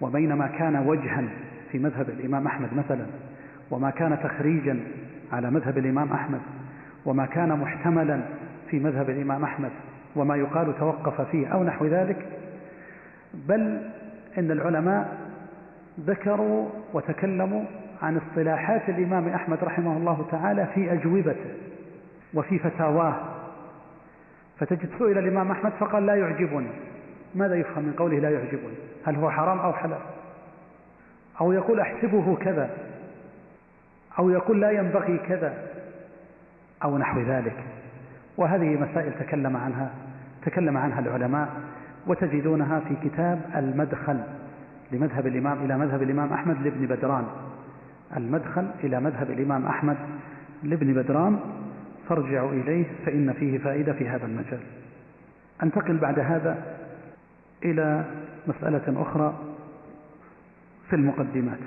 وبين 0.01 0.33
ما 0.33 0.47
كان 0.47 0.75
وجها 0.75 1.23
في 1.71 1.79
مذهب 1.79 2.09
الإمام 2.09 2.47
أحمد 2.47 2.73
مثلا 2.73 3.05
وما 3.71 3.89
كان 3.89 4.19
تخريجا 4.23 4.79
على 5.31 5.51
مذهب 5.51 5.77
الإمام 5.77 6.13
أحمد 6.13 6.41
وما 7.05 7.25
كان 7.25 7.49
محتملا 7.59 8.21
في 8.69 8.79
مذهب 8.79 9.09
الإمام 9.09 9.43
أحمد 9.43 9.71
وما 10.15 10.35
يقال 10.35 10.77
توقف 10.79 11.21
فيه 11.21 11.47
أو 11.47 11.63
نحو 11.63 11.85
ذلك. 11.85 12.25
بل 13.33 13.81
إن 14.37 14.51
العلماء 14.51 15.17
ذكروا 15.99 16.69
وتكلموا 16.93 17.63
عن 18.01 18.17
اصطلاحات 18.17 18.89
الإمام 18.89 19.27
أحمد 19.27 19.57
رحمه 19.63 19.97
الله 19.97 20.25
تعالى 20.31 20.67
في 20.73 20.93
أجوبته 20.93 21.51
وفي 22.33 22.59
فتاواه. 22.59 23.15
فتجد 24.59 24.89
سئل 24.99 25.17
الإمام 25.17 25.51
أحمد 25.51 25.71
فقال 25.79 26.05
لا 26.05 26.15
يعجبني. 26.15 26.67
ماذا 27.35 27.55
يفهم 27.55 27.83
من 27.83 27.93
قوله 27.93 28.19
لا 28.19 28.29
يعجبني؟ 28.29 28.75
هل 29.05 29.15
هو 29.15 29.31
حرام 29.31 29.59
أو 29.59 29.73
حلال؟ 29.73 29.99
أو 31.41 31.51
يقول 31.51 31.79
أحسبه 31.79 32.35
كذا؟ 32.35 32.69
أو 34.19 34.29
يقول 34.29 34.61
لا 34.61 34.71
ينبغي 34.71 35.17
كذا؟ 35.17 35.53
أو 36.83 36.97
نحو 36.97 37.21
ذلك. 37.21 37.63
وهذه 38.37 38.65
مسائل 38.65 39.13
تكلم 39.19 39.57
عنها 39.57 39.91
تكلم 40.45 40.77
عنها 40.77 40.99
العلماء 40.99 41.49
وتجدونها 42.07 42.79
في 42.79 43.09
كتاب 43.09 43.41
المدخل 43.55 44.19
لمذهب 44.91 45.27
الإمام 45.27 45.65
إلى 45.65 45.77
مذهب 45.77 46.03
الإمام 46.03 46.33
أحمد 46.33 46.61
لابن 46.61 46.85
بدران. 46.85 47.25
المدخل 48.17 48.67
إلى 48.83 48.99
مذهب 48.99 49.31
الإمام 49.31 49.65
أحمد 49.65 49.97
لابن 50.63 50.93
بدران. 50.93 51.39
فارجعوا 52.09 52.51
إليه 52.51 52.85
فإن 53.05 53.33
فيه 53.33 53.57
فائدة 53.57 53.93
في 53.93 54.09
هذا 54.09 54.25
المجال. 54.25 54.59
أنتقل 55.63 55.97
بعد 55.97 56.19
هذا 56.19 56.80
إلى 57.65 58.05
مسألة 58.47 59.01
أخرى 59.01 59.33
في 60.89 60.95
المقدمات 60.95 61.59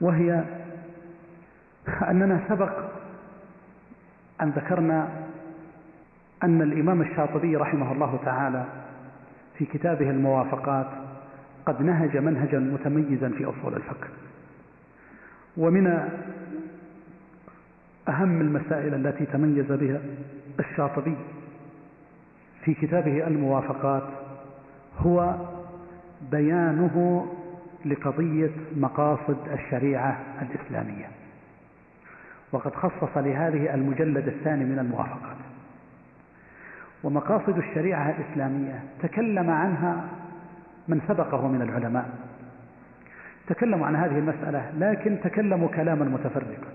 وهي 0.00 0.44
أننا 2.08 2.40
سبق 2.48 2.72
أن 4.42 4.50
ذكرنا 4.50 5.08
أن 6.42 6.62
الإمام 6.62 7.02
الشاطبي 7.02 7.56
رحمه 7.56 7.92
الله 7.92 8.18
تعالى 8.24 8.64
في 9.58 9.64
كتابه 9.64 10.10
الموافقات 10.10 10.86
قد 11.66 11.82
نهج 11.82 12.16
منهجا 12.16 12.58
متميزا 12.58 13.28
في 13.28 13.44
أصول 13.44 13.74
الفقه 13.74 14.08
ومن 15.56 15.86
أهم 18.08 18.40
المسائل 18.40 18.94
التي 18.94 19.26
تميز 19.26 19.72
بها 19.72 20.00
الشاطبي 20.60 21.16
في 22.64 22.74
كتابه 22.74 23.26
الموافقات 23.26 24.02
هو 24.98 25.34
بيانه 26.30 27.26
لقضية 27.84 28.50
مقاصد 28.76 29.36
الشريعة 29.52 30.18
الإسلامية. 30.42 31.06
وقد 32.52 32.74
خصص 32.74 33.16
لهذه 33.16 33.74
المجلد 33.74 34.28
الثاني 34.28 34.64
من 34.64 34.78
الموافقات. 34.78 35.36
ومقاصد 37.04 37.58
الشريعة 37.58 38.10
الإسلامية 38.10 38.82
تكلم 39.02 39.50
عنها 39.50 40.04
من 40.88 41.00
سبقه 41.08 41.48
من 41.48 41.62
العلماء. 41.62 42.10
تكلموا 43.46 43.86
عن 43.86 43.96
هذه 43.96 44.18
المسألة 44.18 44.70
لكن 44.78 45.16
تكلموا 45.24 45.68
كلاما 45.68 46.04
متفرقا. 46.04 46.72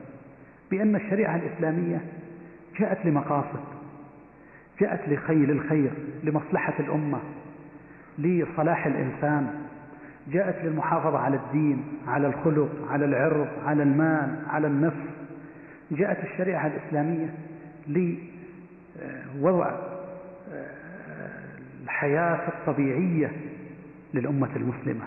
بأن 0.72 0.96
الشريعة 0.96 1.36
الإسلامية 1.36 2.02
جاءت 2.80 3.06
لمقاصد 3.06 3.64
جاءت 4.82 5.10
لخيل 5.10 5.52
الخير 5.52 5.92
لمصلحة 6.24 6.74
الأمة 6.80 7.20
لصلاح 8.20 8.86
الإنسان. 8.86 9.54
جاءت 10.28 10.66
للمحافظة 10.66 11.18
على 11.18 11.36
الدين 11.36 11.84
على 12.08 12.28
الخلق 12.28 12.70
على 12.90 13.06
العرض 13.06 13.48
على 13.66 13.84
المال 13.84 14.36
على 14.50 14.68
النفس. 14.68 15.08
جاءت 15.92 16.24
الشريعة 16.24 16.68
الإسلامية 16.68 17.34
لوضع 17.88 19.72
الحياة 21.84 22.48
الطبيعية 22.48 23.32
للأمة 24.14 24.56
المسلمة 24.56 25.04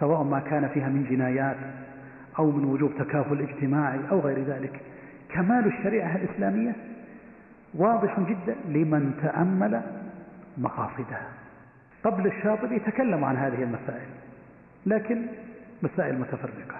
سواء 0.00 0.22
ما 0.22 0.40
كان 0.40 0.68
فيها 0.68 0.88
من 0.88 1.06
جنايات 1.10 1.56
أو 2.38 2.50
من 2.50 2.64
وجوب 2.64 2.92
تكافل 2.98 3.40
اجتماعي 3.40 4.00
أو 4.10 4.20
غير 4.20 4.44
ذلك. 4.44 4.80
كمال 5.28 5.66
الشريعة 5.66 6.16
الإسلامية 6.16 6.72
واضح 7.74 8.20
جدا 8.20 8.56
لمن 8.68 9.14
تأمل 9.22 9.82
مقاصدها. 10.58 11.28
قبل 12.04 12.26
الشاطبي 12.26 12.78
تكلم 12.78 13.24
عن 13.24 13.36
هذه 13.36 13.62
المسائل 13.62 14.08
لكن 14.86 15.26
مسائل 15.82 16.18
متفرقة. 16.18 16.76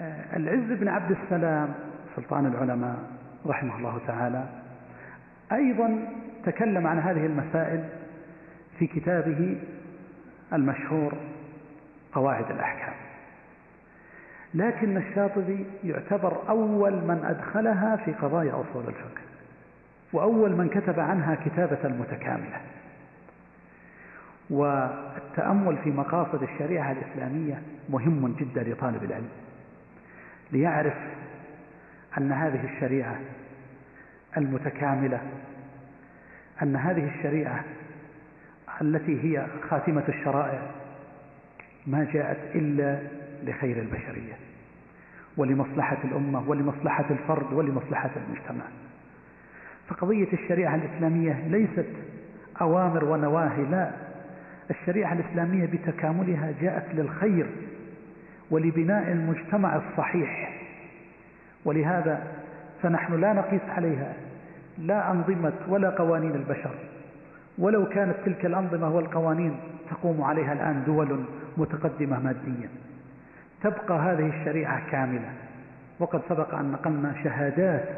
آه، 0.00 0.36
العز 0.36 0.78
بن 0.78 0.88
عبد 0.88 1.16
السلام 1.22 1.74
سلطان 2.16 2.46
العلماء 2.46 2.98
رحمه 3.46 3.78
الله 3.78 4.00
تعالى 4.06 4.44
أيضا 5.52 6.08
تكلم 6.44 6.86
عن 6.86 6.98
هذه 6.98 7.26
المسائل 7.26 7.84
في 8.78 8.86
كتابه 8.86 9.60
المشهور 10.52 11.14
قواعد 12.12 12.50
الأحكام. 12.50 12.94
لكن 14.54 14.96
الشاطبي 14.96 15.66
يعتبر 15.84 16.48
أول 16.48 16.92
من 16.92 17.24
أدخلها 17.24 17.96
في 17.96 18.12
قضايا 18.12 18.52
أصول 18.52 18.88
الفقه 18.88 19.20
وأول 20.12 20.56
من 20.56 20.68
كتب 20.68 21.00
عنها 21.00 21.34
كتابة 21.34 21.88
متكاملة. 21.88 22.60
والتأمل 24.50 25.76
في 25.84 25.90
مقاصد 25.90 26.42
الشريعة 26.42 26.92
الإسلامية 26.92 27.62
مهم 27.88 28.34
جدا 28.38 28.62
لطالب 28.62 29.04
العلم 29.04 29.28
ليعرف 30.52 30.94
أن 32.18 32.32
هذه 32.32 32.64
الشريعة 32.64 33.16
المتكاملة 34.36 35.20
أن 36.62 36.76
هذه 36.76 37.08
الشريعة 37.08 37.64
التي 38.80 39.22
هي 39.22 39.46
خاتمة 39.70 40.02
الشرائع 40.08 40.62
ما 41.86 42.04
جاءت 42.12 42.56
إلا 42.56 42.98
لخير 43.44 43.78
البشرية 43.80 44.32
ولمصلحة 45.36 45.98
الأمة 46.04 46.48
ولمصلحة 46.48 47.04
الفرد 47.10 47.52
ولمصلحة 47.52 48.10
المجتمع. 48.16 48.64
فقضية 49.88 50.32
الشريعة 50.32 50.74
الإسلامية 50.74 51.48
ليست 51.48 51.86
أوامر 52.60 53.04
ونواهي 53.04 53.62
لا. 53.62 54.09
الشريعة 54.70 55.12
الإسلامية 55.12 55.66
بتكاملها 55.66 56.52
جاءت 56.60 56.94
للخير 56.94 57.46
ولبناء 58.50 59.12
المجتمع 59.12 59.76
الصحيح. 59.76 60.52
ولهذا 61.64 62.22
فنحن 62.82 63.20
لا 63.20 63.32
نقيس 63.32 63.60
عليها 63.68 64.12
لا 64.78 65.10
أنظمة 65.10 65.52
ولا 65.68 65.90
قوانين 65.90 66.30
البشر. 66.34 66.74
ولو 67.58 67.88
كانت 67.88 68.14
تلك 68.24 68.46
الأنظمة 68.46 68.90
والقوانين 68.94 69.56
تقوم 69.90 70.22
عليها 70.22 70.52
الآن 70.52 70.82
دول 70.86 71.24
متقدمة 71.56 72.20
ماديا 72.20 72.68
تبقى 73.62 73.98
هذه 73.98 74.26
الشريعة 74.40 74.90
كاملة. 74.90 75.30
وقد 75.98 76.20
سبق 76.28 76.54
أن 76.54 76.72
نقلنا 76.72 77.14
شهادات 77.24 77.88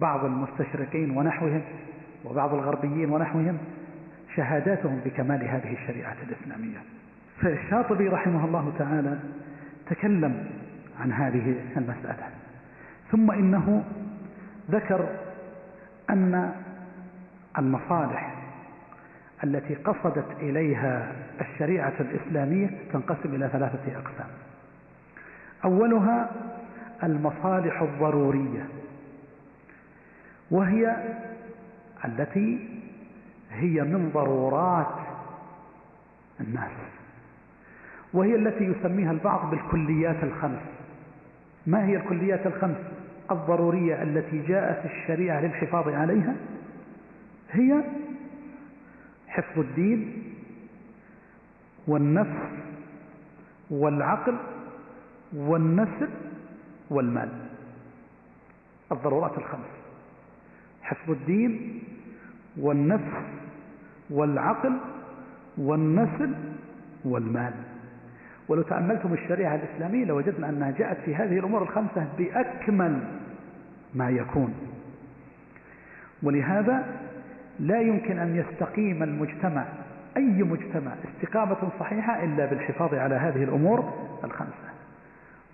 بعض 0.00 0.24
المستشرقين 0.24 1.16
ونحوهم 1.16 1.62
وبعض 2.24 2.54
الغربيين 2.54 3.10
ونحوهم 3.10 3.58
شهاداتهم 4.36 5.00
بكمال 5.04 5.44
هذه 5.44 5.72
الشريعة 5.72 6.16
الإسلامية. 6.28 6.78
فالشاطبي 7.40 8.08
رحمه 8.08 8.44
الله 8.44 8.72
تعالى 8.78 9.18
تكلم 9.90 10.46
عن 11.00 11.12
هذه 11.12 11.56
المسألة. 11.76 12.28
ثم 13.10 13.30
إنه 13.30 13.84
ذكر 14.70 15.08
أن 16.10 16.52
المصالح 17.58 18.34
التي 19.44 19.74
قصدت 19.74 20.26
إليها 20.40 21.12
الشريعة 21.40 21.92
الإسلامية 22.00 22.70
تنقسم 22.92 23.34
إلى 23.34 23.48
ثلاثة 23.52 23.96
أقسام. 23.96 24.28
أولها 25.64 26.30
المصالح 27.02 27.82
الضرورية 27.82 28.66
وهي 30.50 30.96
التي 32.04 32.81
هي 33.52 33.82
من 33.82 34.10
ضرورات 34.14 34.94
الناس 36.40 36.70
وهي 38.12 38.34
التي 38.34 38.64
يسميها 38.64 39.12
البعض 39.12 39.50
بالكليات 39.50 40.24
الخمس. 40.24 40.62
ما 41.66 41.86
هي 41.86 41.96
الكليات 41.96 42.46
الخمس؟ 42.46 42.76
الضرورية 43.30 44.02
التي 44.02 44.38
جاءت 44.38 44.84
الشريعة 44.84 45.40
للحفاظ 45.40 45.88
عليها 45.88 46.34
هي 47.50 47.82
حفظ 49.28 49.58
الدين 49.58 50.22
والنفس 51.86 52.40
والعقل 53.70 54.36
والنسل 55.32 56.08
والمال. 56.90 57.28
الضرورات 58.92 59.38
الخمس 59.38 59.70
حفظ 60.82 61.10
الدين 61.10 61.82
والنفس 62.56 63.12
والعقل 64.10 64.72
والنسل 65.58 66.34
والمال. 67.04 67.52
ولو 68.48 68.62
تأملتم 68.62 69.12
الشريعة 69.12 69.54
الإسلامية 69.54 70.04
لوجدنا 70.04 70.48
أنها 70.48 70.70
جاءت 70.70 70.96
في 71.04 71.14
هذه 71.14 71.38
الأمور 71.38 71.62
الخمسة 71.62 72.08
بأكمل 72.18 72.98
ما 73.94 74.10
يكون. 74.10 74.54
ولهذا 76.22 76.86
لا 77.60 77.80
يمكن 77.80 78.18
أن 78.18 78.36
يستقيم 78.36 79.02
المجتمع 79.02 79.64
أي 80.16 80.42
مجتمع 80.42 80.92
استقامة 81.04 81.56
صحيحة 81.80 82.24
إلا 82.24 82.46
بالحفاظ 82.46 82.94
على 82.94 83.14
هذه 83.14 83.44
الأمور 83.44 83.92
الخمسة. 84.24 84.72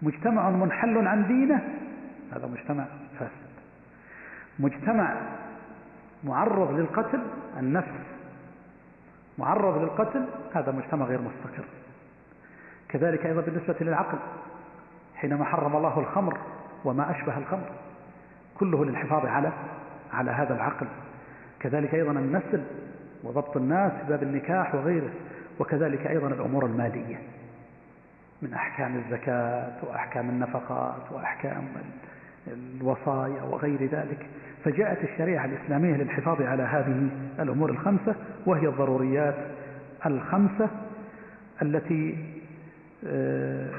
مجتمع 0.03 0.51
منحل 0.51 1.07
عن 1.07 1.26
دينه 1.26 1.61
هذا 2.32 2.46
مجتمع 2.46 2.84
فاسد. 3.18 3.49
مجتمع 4.59 5.16
معرض 6.24 6.70
للقتل 6.70 7.20
النفس. 7.58 8.00
معرض 9.38 9.82
للقتل 9.82 10.24
هذا 10.54 10.72
مجتمع 10.72 11.06
غير 11.06 11.20
مستقر. 11.20 11.64
كذلك 12.88 13.26
أيضا 13.26 13.40
بالنسبة 13.40 13.76
للعقل 13.80 14.18
حينما 15.16 15.44
حرم 15.44 15.76
الله 15.76 15.98
الخمر 15.98 16.38
وما 16.84 17.10
أشبه 17.10 17.38
الخمر 17.38 17.70
كله 18.58 18.84
للحفاظ 18.84 19.26
على 19.26 19.52
على 20.12 20.30
هذا 20.30 20.54
العقل. 20.54 20.86
كذلك 21.60 21.94
أيضا 21.94 22.10
النسل 22.10 22.64
وضبط 23.24 23.56
الناس 23.56 23.92
باب 24.08 24.22
النكاح 24.22 24.74
وغيره 24.74 25.10
وكذلك 25.60 26.06
أيضا 26.06 26.28
الأمور 26.28 26.66
المالية 26.66 27.18
من 28.42 28.54
أحكام 28.54 28.96
الزكاة 28.96 29.72
وأحكام 29.82 30.28
النفقات 30.28 31.12
وأحكام 31.12 31.68
الوصايا 32.46 33.42
وغير 33.42 33.86
ذلك. 33.86 34.26
فجاءت 34.64 35.04
الشريعة 35.04 35.44
الإسلامية 35.44 35.96
للحفاظ 35.96 36.42
على 36.42 36.62
هذه 36.62 37.09
الأمور 37.40 37.70
الخمسة 37.70 38.14
وهي 38.46 38.68
الضروريات 38.68 39.36
الخمسة 40.06 40.70
التي 41.62 42.24
آه، 43.06 43.70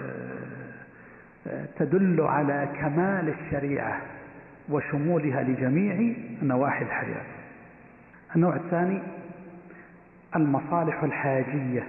تدل 1.78 2.22
على 2.22 2.68
كمال 2.80 3.30
الشريعة 3.40 4.02
وشمولها 4.70 5.44
لجميع 5.44 6.16
نواحي 6.42 6.86
الحياة. 6.86 7.26
النوع 8.36 8.56
الثاني 8.56 9.02
المصالح 10.36 11.04
الحاجية 11.04 11.84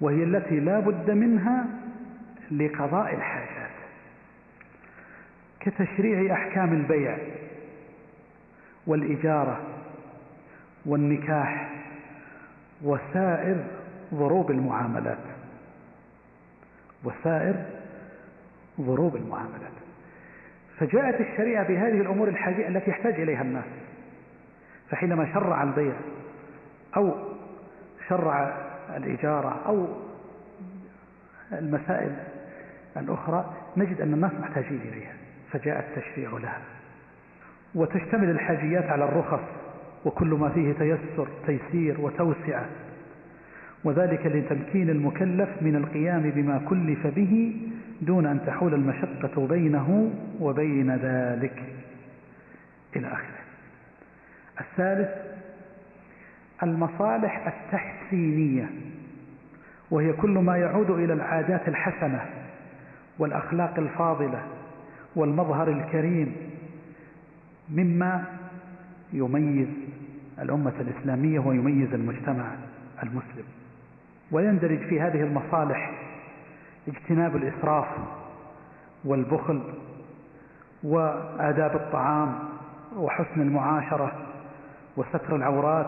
وهي 0.00 0.24
التي 0.24 0.60
لا 0.60 0.80
بد 0.80 1.10
منها 1.10 1.64
لقضاء 2.50 3.14
الحاجات 3.14 3.70
كتشريع 5.60 6.34
أحكام 6.34 6.72
البيع. 6.72 7.18
والإجارة 8.86 9.60
والنكاح 10.86 11.70
وسائر 12.82 13.64
ضروب 14.14 14.50
المعاملات. 14.50 15.18
وسائر 17.04 17.64
ضروب 18.80 19.16
المعاملات. 19.16 19.72
فجاءت 20.78 21.20
الشريعة 21.20 21.68
بهذه 21.68 22.00
الأمور 22.00 22.28
الحاجية 22.28 22.68
التي 22.68 22.90
يحتاج 22.90 23.20
إليها 23.20 23.42
الناس. 23.42 23.64
فحينما 24.90 25.32
شرع 25.34 25.62
البيع 25.62 25.94
أو 26.96 27.14
شرع 28.08 28.56
الإجارة 28.96 29.62
أو 29.66 29.86
المسائل 31.52 32.16
الأخرى 32.96 33.54
نجد 33.76 34.00
أن 34.00 34.14
الناس 34.14 34.32
محتاجين 34.32 34.80
إليها. 34.80 35.14
فجاء 35.52 35.78
التشريع 35.78 36.30
لها. 36.30 36.60
وتشتمل 37.76 38.30
الحاجيات 38.30 38.84
على 38.84 39.04
الرخص 39.04 39.42
وكل 40.04 40.28
ما 40.28 40.48
فيه 40.48 40.72
تيسر 40.72 41.28
تيسير 41.46 42.00
وتوسعة. 42.00 42.66
وذلك 43.84 44.26
لتمكين 44.26 44.90
المكلف 44.90 45.48
من 45.60 45.76
القيام 45.76 46.30
بما 46.30 46.58
كلف 46.68 47.06
به 47.06 47.56
دون 48.02 48.26
أن 48.26 48.40
تحول 48.46 48.74
المشقة 48.74 49.46
بينه 49.46 50.10
وبين 50.40 50.96
ذلك. 50.96 51.62
إلى 52.96 53.06
آخره. 53.06 53.40
الثالث 54.60 55.08
المصالح 56.62 57.46
التحسينية 57.46 58.70
وهي 59.90 60.12
كل 60.12 60.30
ما 60.30 60.56
يعود 60.56 60.90
إلى 60.90 61.12
العادات 61.12 61.68
الحسنة 61.68 62.20
والأخلاق 63.18 63.78
الفاضلة 63.78 64.42
والمظهر 65.16 65.68
الكريم 65.68 66.36
مما 67.70 68.24
يميز 69.12 69.68
الأمة 70.38 70.72
الإسلامية 70.80 71.38
ويميز 71.38 71.94
المجتمع 71.94 72.44
المسلم. 73.02 73.44
ويندرج 74.32 74.78
في 74.78 75.00
هذه 75.00 75.22
المصالح 75.22 75.90
اجتناب 76.88 77.36
الإسراف 77.36 77.86
والبخل 79.04 79.62
وآداب 80.82 81.76
الطعام 81.76 82.38
وحسن 82.96 83.40
المعاشرة 83.40 84.12
وستر 84.96 85.36
العورات 85.36 85.86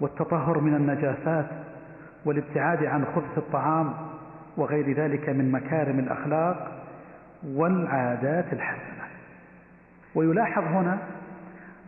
والتطهر 0.00 0.60
من 0.60 0.74
النجاسات 0.74 1.46
والابتعاد 2.24 2.84
عن 2.84 3.04
خبث 3.04 3.38
الطعام 3.38 3.92
وغير 4.56 4.92
ذلك 4.96 5.28
من 5.28 5.52
مكارم 5.52 5.98
الأخلاق 5.98 6.82
والعادات 7.44 8.52
الحسنة. 8.52 8.91
ويلاحظ 10.14 10.62
هنا 10.62 10.98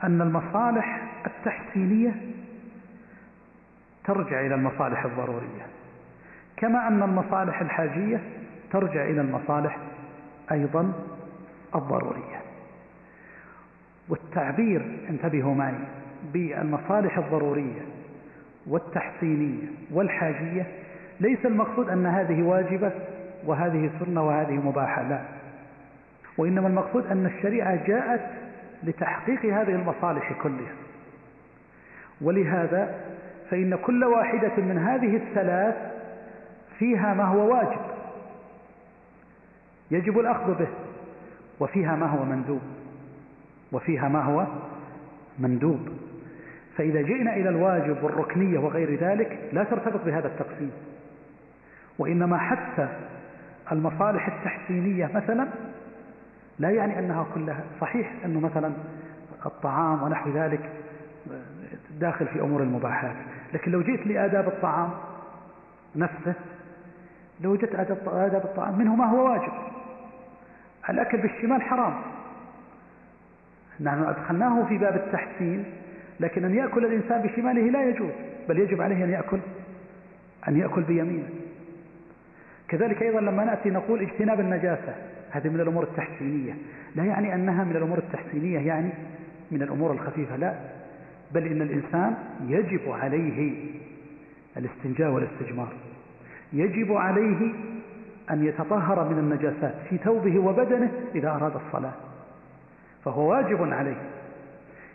أن 0.05 0.21
المصالح 0.23 1.03
التحسينية 1.27 2.15
ترجع 4.05 4.41
إلى 4.41 4.55
المصالح 4.55 5.05
الضرورية 5.05 5.67
كما 6.57 6.89
أن 6.89 7.03
المصالح 7.03 7.61
الحاجية 7.61 8.21
ترجع 8.73 9.05
إلى 9.05 9.21
المصالح 9.21 9.79
أيضا 10.53 10.93
الضرورية. 11.75 12.41
والتعبير 14.09 14.99
انتبهوا 15.09 15.55
معي 15.55 15.75
بالمصالح 16.33 17.19
الضرورية 17.19 17.83
والتحسينية 18.67 19.67
والحاجية 19.91 20.67
ليس 21.21 21.47
المقصود 21.47 21.89
أن 21.89 22.07
هذه 22.07 22.43
واجبة 22.43 22.93
وهذه 23.47 23.91
سنة 24.01 24.27
وهذه 24.27 24.53
مباحة 24.53 25.03
لا. 25.03 25.21
وإنما 26.39 26.69
المقصود 26.69 27.07
أن 27.07 27.27
الشريعة 27.27 27.87
جاءت 27.87 28.21
لتحقيق 28.83 29.45
هذه 29.45 29.75
المصالح 29.75 30.33
كلها. 30.43 30.73
ولهذا 32.21 33.01
فإن 33.51 33.77
كل 33.77 34.05
واحدة 34.05 34.57
من 34.57 34.79
هذه 34.79 35.17
الثلاث 35.17 35.75
فيها 36.79 37.15
ما 37.15 37.25
هو 37.25 37.55
واجب. 37.55 37.81
يجب 39.91 40.19
الأخذ 40.19 40.59
به 40.59 40.69
وفيها 41.61 41.97
ما 41.97 42.07
هو 42.07 42.25
مندوب 42.25 42.63
وفيها 43.73 44.09
ما 44.09 44.23
هو 44.23 44.47
مندوب. 45.39 45.89
فإذا 46.77 47.03
جئنا 47.03 47.37
إلى 47.37 47.49
الواجب 47.49 48.03
والركنية 48.03 48.59
وغير 48.59 48.95
ذلك 49.01 49.39
لا 49.53 49.65
ترتبط 49.65 50.05
بهذا 50.05 50.27
التقسيم. 50.27 50.73
وإنما 51.99 52.39
حتى 52.39 52.89
المصالح 53.73 54.29
التحسينية 54.29 55.11
مثلا 55.15 55.49
لا 56.59 56.71
يعني 56.71 56.99
أنها 56.99 57.27
كلها 57.35 57.65
صحيح 57.81 58.13
أنه 58.25 58.41
مثلا 58.41 58.73
الطعام 59.47 60.03
ونحو 60.03 60.31
ذلك 60.31 60.71
داخل 62.01 62.27
في 62.27 62.41
أمور 62.41 62.63
المباحات. 62.63 63.17
لكن 63.55 63.71
لو 63.71 63.83
جئت 63.83 64.07
لآداب 64.07 64.49
الطعام 64.49 64.91
نفسه 65.97 66.35
لو 67.41 67.53
وجدت 67.53 67.75
آداب 68.07 68.45
الطعام 68.45 68.79
منه 68.79 68.97
ما 68.97 69.05
هو 69.05 69.31
واجب. 69.31 69.53
الأكل 70.91 71.19
بالشمال 71.19 71.63
حرام. 71.63 71.95
نحن 73.81 74.05
أدخلناه 74.05 74.65
في 74.65 74.79
باب 74.79 74.97
التحسين 74.97 75.65
لكن 76.21 76.45
أن 76.45 76.55
يأكل 76.55 76.85
الإنسان 76.85 77.23
بشماله 77.23 77.71
لا 77.71 77.89
يجوز 77.89 78.13
بل 78.49 78.59
يجب 78.59 78.83
عليه 78.83 79.05
أن 79.05 79.11
يأكل 79.11 79.39
أن 80.49 80.57
يأكل 80.57 80.83
بيمينه. 80.83 81.29
كذلك 82.69 83.03
أيضا 83.03 83.21
لما 83.21 83.45
نأتي 83.45 83.71
نقول 83.71 84.01
اجتناب 84.01 84.41
النجاسة. 84.41 84.95
هذه 85.35 85.49
من 85.49 85.61
الأمور 85.61 85.83
التحسينية. 85.85 86.55
لا 86.97 87.05
يعني 87.05 87.35
أنها 87.35 87.65
من 87.65 87.77
الأمور 87.77 87.99
التحسينية 87.99 88.59
يعني 88.59 88.91
من 89.51 89.63
الأمور 89.63 89.93
الخفيفة 89.93 90.37
لا. 90.37 90.55
بل 91.33 91.47
إن 91.47 91.63
الإنسان 91.63 92.15
يجب 92.47 92.91
عليه 92.91 93.71
الاستنجاء 94.57 95.11
والاستجمار. 95.11 95.73
يجب 96.53 96.93
عليه 96.93 97.53
أن 98.31 98.45
يتطهر 98.45 99.09
من 99.09 99.19
النجاسات 99.19 99.75
في 99.91 99.99
ثوبه 99.99 100.39
وبدنه 100.39 100.91
إذا 101.15 101.31
أراد 101.31 101.53
الصلاة. 101.67 101.93
فهو 103.05 103.31
واجب 103.31 103.73
عليه. 103.73 104.03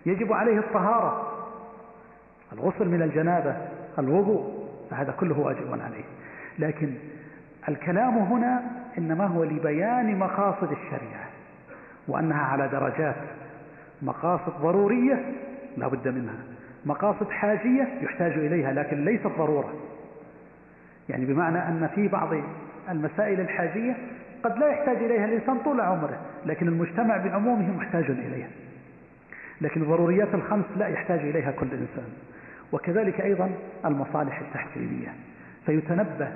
يجب 0.06 0.34
عليه 0.34 0.60
الطهارة 0.60 1.32
الغسل 2.54 2.88
من 2.88 3.02
الجنابة 3.02 3.58
الوضوء 4.00 4.70
فهذا 4.90 5.12
كله 5.12 5.40
واجب 5.40 5.72
عليه. 5.72 6.04
لكن 6.60 6.94
الكلام 7.70 8.18
هنا 8.18 8.79
إنما 8.98 9.26
هو 9.26 9.44
لبيان 9.44 10.20
مقاصد 10.20 10.72
الشريعة 10.72 11.30
وأنها 12.08 12.44
على 12.44 12.68
درجات 12.68 13.16
مقاصد 14.02 14.54
ضرورية 14.62 15.34
لا 15.78 15.88
بد 15.88 16.08
منها 16.08 16.40
مقاصد 16.86 17.30
حاجية 17.30 17.88
يحتاج 18.02 18.32
إليها 18.32 18.74
لكن 18.74 19.06
ليست 19.06 19.28
ضرورة. 19.28 19.74
يعني 21.10 21.26
بمعنى 21.26 21.58
أن 21.58 21.90
في 21.96 22.08
بعض 22.08 22.30
المسائل 22.90 23.40
الحاجية 23.40 23.96
قد 24.44 24.58
لا 24.58 24.68
يحتاج 24.68 24.98
إليها 24.98 25.26
الإنسان 25.26 25.58
طول 25.64 25.82
عمره 25.82 26.20
لكن 26.46 26.68
المجتمع 26.68 27.18
بعمومه 27.18 27.78
محتاج 27.78 28.04
إليها. 28.04 28.50
لكن 29.62 29.82
الضروريات 29.82 30.34
الخمس 30.34 30.66
لا 30.78 30.88
يحتاج 30.88 31.20
إليها 31.20 31.52
كل 31.52 31.68
إنسان. 31.72 32.10
وكذلك 32.72 33.22
أيضا 33.22 33.50
المصالح 33.86 34.40
التحسينية 34.40 35.14
فيتنبه 35.66 36.32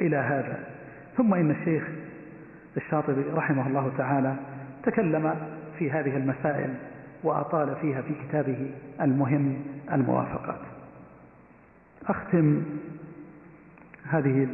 إلى 0.00 0.16
هذا. 0.16 0.79
ثم 1.16 1.34
إن 1.34 1.50
الشيخ 1.50 1.88
الشاطبي 2.76 3.22
رحمه 3.34 3.66
الله 3.66 3.92
تعالى 3.98 4.36
تكلم 4.82 5.36
في 5.78 5.90
هذه 5.90 6.16
المسائل 6.16 6.74
وأطال 7.22 7.76
فيها 7.80 8.02
في 8.02 8.14
كتابه 8.28 8.70
المهم 9.00 9.56
الموافقات. 9.92 10.60
أختم 12.06 12.62
هذه 14.04 14.48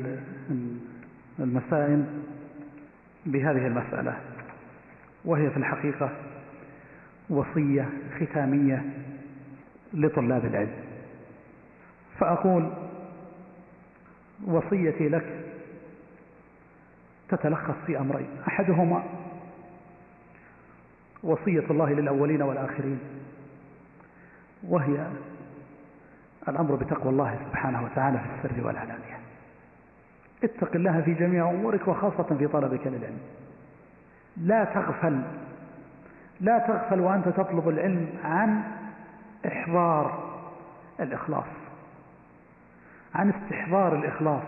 المسائل 1.38 2.04
بهذه 3.26 3.66
المسألة 3.66 4.14
وهي 5.24 5.50
في 5.50 5.56
الحقيقة 5.56 6.10
وصية 7.30 7.88
ختامية 8.20 8.84
لطلاب 9.94 10.44
العلم. 10.44 10.74
فأقول 12.18 12.70
وصيتي 14.46 15.08
لك 15.08 15.45
تتلخص 17.28 17.74
في 17.86 17.98
أمرين. 17.98 18.28
أحدهما 18.48 19.02
وصية 21.22 21.64
الله 21.70 21.92
للأولين 21.92 22.42
والآخرين 22.42 22.98
وهي 24.68 25.06
الأمر 26.48 26.74
بتقوى 26.74 27.12
الله 27.12 27.38
سبحانه 27.50 27.84
وتعالى 27.84 28.18
في 28.18 28.48
السر 28.48 28.66
والعلانية. 28.66 29.18
اتق 30.44 30.74
الله 30.74 31.00
في 31.00 31.14
جميع 31.14 31.50
أمورك 31.50 31.88
وخاصة 31.88 32.36
في 32.38 32.46
طلبك 32.46 32.86
للعلم. 32.86 33.18
لا 34.36 34.64
تغفل 34.64 35.22
لا 36.40 36.58
تغفل 36.58 37.00
وأنت 37.00 37.28
تطلب 37.28 37.68
العلم 37.68 38.08
عن 38.24 38.62
إحضار 39.46 40.34
الإخلاص 41.00 41.44
عن 43.14 43.30
استحضار 43.30 43.96
الإخلاص. 43.96 44.42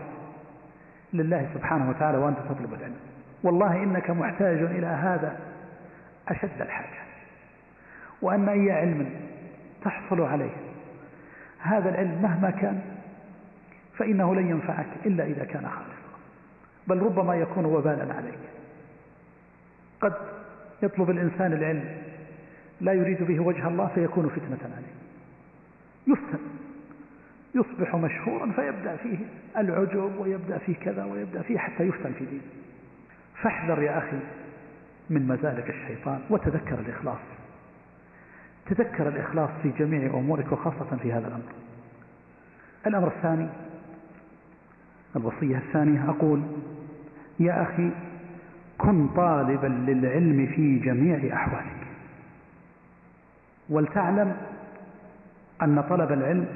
لله 1.13 1.49
سبحانه 1.55 1.91
وتعالى 1.91 2.19
وأنت 2.19 2.39
تطلب 2.39 2.75
العلم. 2.75 2.97
والله 3.43 3.83
إنك 3.83 4.11
محتاج 4.11 4.59
إلى 4.59 4.87
هذا 4.87 5.39
أشد 6.29 6.61
الحاجة. 6.61 6.99
وأن 8.23 8.49
أي 8.49 8.73
علم 8.73 9.11
تحصل 9.85 10.21
عليه 10.21 10.51
هذا 11.59 11.89
العلم 11.89 12.23
مهما 12.23 12.51
كان 12.51 12.81
فإنه 13.99 14.35
لن 14.35 14.51
ينفعك 14.51 14.87
إلا 15.07 15.25
إذا 15.25 15.45
كان 15.45 15.69
خالصا. 15.69 16.19
بل 16.87 17.03
ربما 17.03 17.35
يكون 17.35 17.65
وبالا 17.65 18.15
عليك. 18.15 18.39
قد 20.01 20.15
يطلب 20.83 21.11
الإنسان 21.11 21.53
العلم 21.53 21.85
لا 22.81 22.93
يريد 22.93 23.23
به 23.23 23.41
وجه 23.41 23.69
الله 23.69 23.87
فيكون 23.95 24.29
فتنة 24.29 24.75
عليه. 24.77 24.99
يفتن. 26.07 26.39
يصبح 27.55 27.95
مشهورا 27.97 28.53
فيبدأ 28.53 28.97
فيه 28.97 29.19
العجب 29.57 30.13
ويبدأ 30.19 30.59
فيه 30.59 30.75
كذا 30.75 31.05
ويبدأ 31.05 31.43
فيه 31.43 31.59
حتى 31.59 31.85
يفتن 31.85 32.13
في 32.13 32.25
دينه. 32.25 32.43
فاحذر 33.43 33.83
يا 33.83 33.99
أخي 33.99 34.19
من 35.11 35.29
مزالك 35.29 35.71
الشيطان 35.71 36.21
وتذكر 36.31 36.79
الإخلاص. 36.79 37.19
تذكر 38.67 39.09
الإخلاص 39.09 39.51
في 39.63 39.71
جميع 39.79 40.11
أمورك 40.15 40.53
وخاصة 40.53 40.97
في 41.03 41.13
هذا 41.13 41.29
الأمر. 41.29 41.53
الأمر 42.87 43.09
الثاني 43.09 43.49
الوصية 45.17 45.57
الثانية 45.59 46.11
أقول 46.11 46.43
يا 47.41 47.63
أخي 47.63 47.91
كن 48.79 49.09
طالبا 49.09 49.67
للعلم 49.67 50.47
في 50.47 50.79
جميع 50.79 51.37
أحوالك. 51.37 51.87
ولتعلم 53.71 54.37
أن 55.63 55.83
طلب 55.91 56.13
العلم 56.13 56.47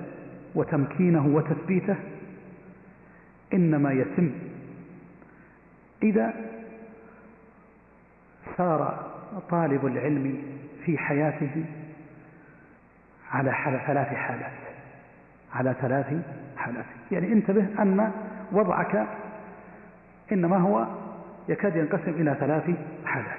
وتمكينه 0.54 1.26
وتثبيته 1.26 1.96
إنما 3.54 3.92
يتم. 3.92 4.30
إذا 6.02 6.34
صار 8.56 9.10
طالب 9.50 9.86
العلم 9.86 10.42
في 10.84 10.98
حياته 10.98 11.64
على 13.32 13.50
ثلاث 13.86 14.08
حالات 14.08 14.52
على 15.54 15.74
ثلاث 15.80 16.06
حالات. 16.56 16.84
يعني 17.10 17.32
انتبه 17.32 17.82
أن 17.82 18.12
وضعك 18.52 19.06
إنما 20.32 20.56
هو 20.56 20.86
يكاد 21.48 21.76
ينقسم 21.76 22.10
إلى 22.10 22.36
ثلاث 22.40 22.70
حالات. 23.04 23.38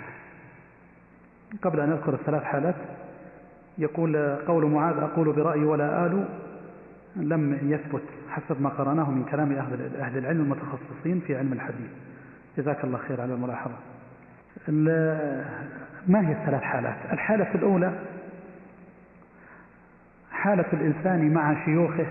قبل 1.61 1.79
أن 1.79 1.91
أذكر 1.91 2.13
الثلاث 2.13 2.43
حالات 2.43 2.75
يقول 3.77 4.35
قول 4.35 4.65
معاذ 4.65 4.97
أقول 4.97 5.33
برأيي 5.33 5.63
ولا 5.63 6.05
آل. 6.05 6.42
لم 7.15 7.57
يثبت 7.61 8.03
حسب 8.29 8.61
ما 8.61 8.69
قرأناه 8.69 9.11
من 9.11 9.23
كلام 9.23 9.51
أهل 9.99 10.17
العلم 10.17 10.41
المتخصصين 10.41 11.19
في 11.27 11.37
علم 11.37 11.53
الحديث. 11.53 11.89
جزاك 12.57 12.83
الله 12.83 12.97
خير 12.97 13.21
على 13.21 13.33
الملاحظة. 13.33 13.75
ما 16.07 16.27
هي 16.27 16.31
الثلاث 16.31 16.61
حالات؟ 16.61 16.95
الحالة 17.11 17.55
الأولى 17.55 17.93
حالة 20.31 20.65
الإنسان 20.73 21.33
مع 21.33 21.65
شيوخه 21.65 22.05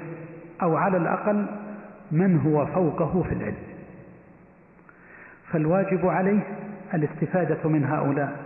أو 0.62 0.76
على 0.76 0.96
الأقل 0.96 1.46
من 2.10 2.38
هو 2.38 2.66
فوقه 2.66 3.22
في 3.22 3.34
العلم. 3.34 3.56
فالواجب 5.52 6.06
عليه 6.06 6.40
الاستفادة 6.94 7.68
من 7.68 7.84
هؤلاء 7.84 8.36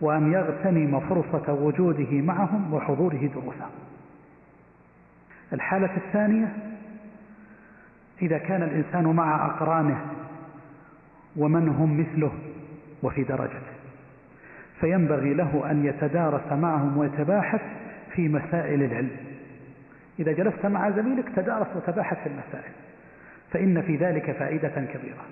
وأن 0.00 0.32
يغتنم 0.32 1.00
فرصة 1.00 1.52
وجوده 1.52 2.12
معهم 2.12 2.74
وحضوره 2.74 3.30
دروسهم. 3.34 3.70
الحالة 5.52 5.96
الثانية 5.96 6.48
إذا 8.22 8.38
كان 8.38 8.62
الإنسان 8.62 9.04
مع 9.04 9.46
أقرانه 9.46 10.00
ومن 11.36 11.68
هم 11.68 12.00
مثله 12.00 12.32
وفي 13.02 13.22
درجته 13.22 13.76
فينبغي 14.80 15.34
له 15.34 15.70
أن 15.70 15.84
يتدارس 15.84 16.52
معهم 16.52 16.96
ويتباحث 16.96 17.60
في 18.14 18.28
مسائل 18.28 18.82
العلم. 18.82 19.16
إذا 20.18 20.32
جلست 20.32 20.66
مع 20.66 20.90
زميلك 20.90 21.28
تدارس 21.36 21.66
وتباحث 21.76 22.22
في 22.22 22.26
المسائل 22.26 22.72
فإن 23.50 23.82
في 23.82 23.96
ذلك 23.96 24.30
فائدة 24.30 24.68
كبيرة. 24.68 25.24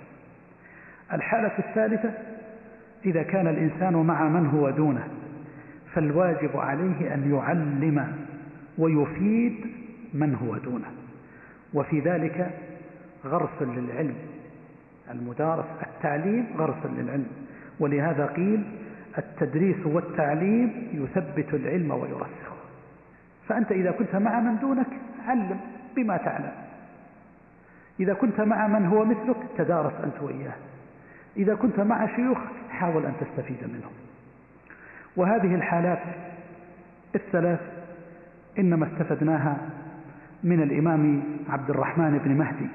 الحالة 1.12 1.59
الثالثة 1.59 2.11
إذا 3.07 3.23
كان 3.23 3.47
الإنسان 3.47 3.93
مع 3.93 4.29
من 4.29 4.47
هو 4.47 4.71
دونه 4.71 5.09
فالواجب 5.95 6.57
عليه 6.57 7.15
أن 7.15 7.35
يعلم 7.35 8.17
ويفيد 8.79 9.84
من 10.15 10.35
هو 10.35 10.57
دونه. 10.57 10.87
وفي 11.75 12.01
ذلك 12.01 12.51
غرس 13.25 13.62
للعلم 13.62 14.15
المدارس 15.11 15.65
التعليم 15.83 16.47
غرس 16.57 16.87
للعلم. 16.87 17.27
ولهذا 17.81 18.27
قيل 18.27 18.65
التدريس 19.19 19.87
والتعليم 19.87 20.89
يثبت 20.93 21.55
العلم 21.55 21.91
ويرسخه. 21.91 22.55
فأنت 23.49 23.73
إذا 23.73 23.91
كنت 23.91 24.17
مع 24.17 24.41
من 24.41 24.59
دونك 24.59 24.87
علم 25.27 25.61
بما 25.97 26.17
تعلم. 26.17 26.53
إذا 28.01 28.15
كنت 28.15 28.41
مع 28.41 28.67
من 28.67 28.87
هو 28.87 29.05
مثلك 29.05 29.37
تدارس 29.57 29.93
أنت 30.05 30.23
وإياه. 30.23 30.55
إذا 31.37 31.55
كنت 31.55 31.81
مع 31.81 32.17
شيوخ 32.17 32.39
حاول 32.71 33.07
أن 33.07 33.12
تستفيد 33.21 33.59
منهم. 33.62 33.93
وهذه 35.17 35.55
الحالات 35.55 36.03
الثلاث 37.15 37.61
إنما 38.59 38.87
استفدناها 38.87 39.57
من 40.45 40.63
الإمام 40.63 41.23
عبد 41.49 41.71
الرحمن 41.71 42.19
بن 42.25 42.39
مهدي. 42.39 42.67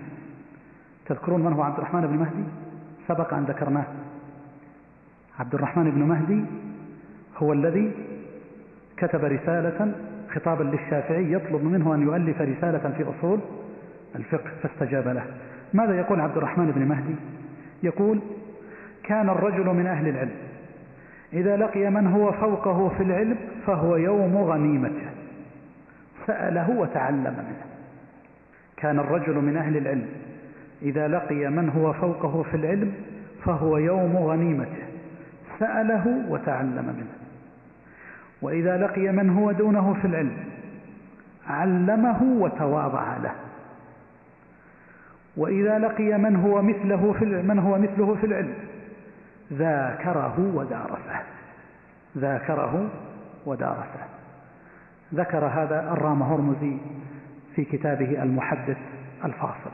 تذكرون 1.06 1.46
من 1.46 1.54
هو 1.54 1.62
عبد 1.62 1.78
الرحمن 1.78 2.02
بن 2.02 2.18
مهدي؟ 2.18 2.44
سبق 3.08 3.34
أن 3.34 3.44
ذكرناه. 3.44 3.86
عبد 5.40 5.56
الرحمن 5.56 5.92
بن 5.92 6.04
مهدي 6.04 6.46
هو 7.38 7.54
الذي 7.54 7.92
كتب 8.98 9.26
رسالة 9.26 9.92
خطابا 10.34 10.64
للشافعي 10.64 11.34
يطلب 11.34 11.64
منه 11.64 11.96
أن 11.96 12.02
يؤلف 12.02 12.42
رسالة 12.42 12.94
في 12.98 13.04
أصول 13.04 13.40
الفقه 14.16 14.50
فاستجاب 14.64 15.08
له. 15.08 15.24
ماذا 15.74 16.00
يقول 16.00 16.22
عبد 16.22 16.38
الرحمن 16.38 16.72
بن 16.72 16.86
مهدي؟ 16.86 17.16
يقول 17.84 18.20
كان 19.04 19.30
الرجل 19.30 19.66
من 19.66 19.88
أهل 19.88 20.08
العلم. 20.08 20.36
إذا 21.34 21.58
لقي 21.58 21.90
من 21.90 22.08
هو 22.08 22.32
فوقه 22.32 22.90
في 22.90 23.04
العلم 23.04 23.38
فهو 23.66 23.96
يوم 23.96 24.38
غنيمته. 24.38 25.09
سأله 26.30 26.70
وتعلم 26.70 27.34
منه. 27.34 27.66
كان 28.78 29.00
الرجل 29.00 29.36
من 29.36 29.58
أهل 29.58 29.78
العلم. 29.78 30.08
إذا 30.82 31.08
لقي 31.08 31.50
من 31.50 31.70
هو 31.70 31.94
فوقه 31.94 32.44
في 32.44 32.58
العلم 32.58 32.94
فهو 33.46 33.78
يوم 33.78 34.18
غنيمته. 34.18 34.84
سأله 35.60 36.26
وتعلم 36.30 36.86
منه. 36.98 37.14
وإذا 38.42 38.78
لقي 38.78 39.12
من 39.12 39.30
هو 39.30 39.52
دونه 39.52 39.94
في 39.94 40.08
العلم 40.08 40.38
علمه 41.48 42.24
وتواضع 42.24 43.18
له. 43.18 43.34
وإذا 45.38 45.80
لقي 45.80 46.18
من 46.18 46.36
هو 46.36 46.62
مثله 46.62 47.14
في 47.20 47.26
من 47.26 47.60
هو 47.60 47.78
مثله 47.78 48.16
في 48.16 48.26
العلم 48.26 48.54
ذاكره 49.54 50.52
ودارسه. 50.56 51.20
ذاكره 52.18 52.90
ودارسه. 53.46 54.19
ذكر 55.14 55.46
هذا 55.46 55.94
الرام 55.94 56.24
هرمزي 56.24 56.78
في 57.56 57.66
كتابه 57.66 58.24
المحدث 58.24 58.78
الفاصل. 59.26 59.72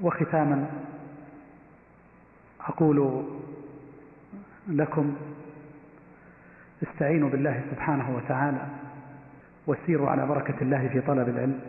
وختاما 0.00 0.66
أقول 2.68 3.24
لكم 4.68 5.14
استعينوا 6.82 7.30
بالله 7.30 7.62
سبحانه 7.70 8.16
وتعالى 8.16 8.66
وسيروا 9.66 10.10
على 10.10 10.26
بركة 10.26 10.54
الله 10.62 10.88
في 10.88 11.00
طلب 11.00 11.28
العلم 11.28 11.60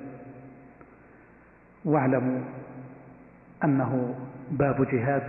واعلموا 1.86 2.40
أنه 3.64 4.16
باب 4.52 4.88
جهاد. 4.92 5.24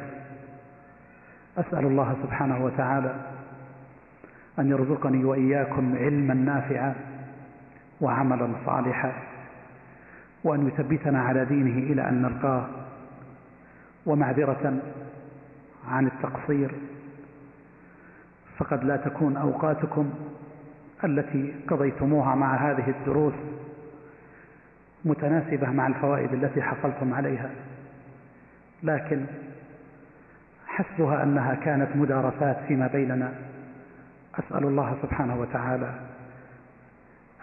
أسأل 1.58 1.86
الله 1.86 2.16
سبحانه 2.22 2.64
وتعالى 2.64 3.14
أن 4.62 4.70
يرزقني 4.70 5.24
وإياكم 5.24 5.94
علما 5.96 6.34
نافعا 6.34 6.94
وعملا 8.00 8.48
صالحا 8.66 9.12
وأن 10.44 10.66
يثبتنا 10.66 11.22
على 11.22 11.44
دينه 11.44 11.92
إلى 11.92 12.08
أن 12.08 12.22
نلقاه 12.22 12.66
ومعذرة 14.06 14.78
عن 15.88 16.06
التقصير. 16.06 16.74
فقد 18.58 18.84
لا 18.84 18.96
تكون 18.96 19.36
أوقاتكم 19.36 20.10
التي 21.04 21.54
قضيتموها 21.68 22.34
مع 22.34 22.70
هذه 22.70 22.90
الدروس 22.90 23.34
متناسبة 25.04 25.70
مع 25.70 25.86
الفوائد 25.86 26.32
التي 26.32 26.62
حصلتم 26.62 27.14
عليها 27.14 27.50
لكن 28.82 29.24
حسبها 30.66 31.22
أنها 31.22 31.54
كانت 31.54 31.96
مدارسات 31.96 32.56
فيما 32.68 32.86
بيننا. 32.86 33.32
أسأل 34.38 34.64
الله 34.64 34.96
سبحانه 35.02 35.40
وتعالى 35.40 35.94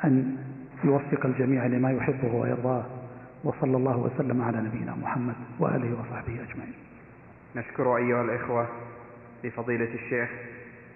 أن 0.04 0.38
يوفق 0.84 1.26
الجميع 1.26 1.66
لما 1.66 1.92
يحبه 1.92 2.36
ويرضاه 2.36 2.86
وصلى 3.44 3.78
الله 3.78 3.98
وسلم 3.98 4.42
على 4.42 4.58
نبينا 4.58 4.96
محمد 4.96 5.36
وآله 5.60 6.00
وصحبه 6.00 6.34
أجمعين. 6.50 6.74
نشكر 7.56 7.98
أيها 7.98 8.22
الإخوة 8.22 8.68
لفضيلة 9.44 9.94
الشيخ 9.94 10.30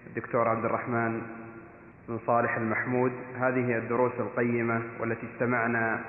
الدكتور 0.08 0.48
عبد 0.48 0.66
الرحمن 0.66 1.22
بن 2.10 2.20
صالح 2.28 2.56
المحمود. 2.58 3.12
هذه 3.40 3.78
الدروس 3.78 4.14
القيمة 4.20 4.82
والتي 5.00 5.28
استمعنا 5.34 6.00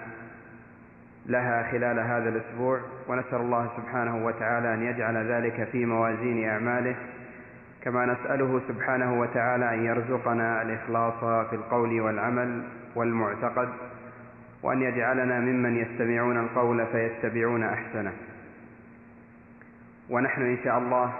لها 1.27 1.71
خلال 1.71 1.99
هذا 1.99 2.29
الأسبوع 2.29 2.81
ونسأل 3.09 3.41
الله 3.41 3.71
سبحانه 3.77 4.27
وتعالى 4.27 4.75
أن 4.75 4.83
يجعل 4.83 5.17
ذلك 5.17 5.69
في 5.73 5.87
موازين 5.87 6.49
أعماله. 6.49 6.97
كما 7.85 8.07
نسأله 8.07 8.61
سبحانه 8.69 9.21
وتعالى 9.21 9.75
أن 9.75 9.85
يرزقنا 9.85 10.63
الإخلاص 10.63 11.49
في 11.49 11.57
القول 11.57 12.01
والعمل 12.01 12.63
والمعتقد 12.95 13.69
وأن 14.63 14.83
يجعلنا 14.83 15.41
ممن 15.41 15.77
يستمعون 15.77 16.39
القول 16.39 16.87
فيتبعون 16.87 17.63
أحسنه. 17.63 18.13
ونحن 20.11 20.43
إن 20.43 20.59
شاء 20.65 20.79
الله 20.79 21.13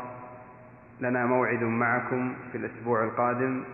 لنا 1.01 1.27
موعد 1.27 1.63
معكم 1.63 2.35
في 2.53 2.59
الأسبوع 2.59 3.05
القادم 3.05 3.65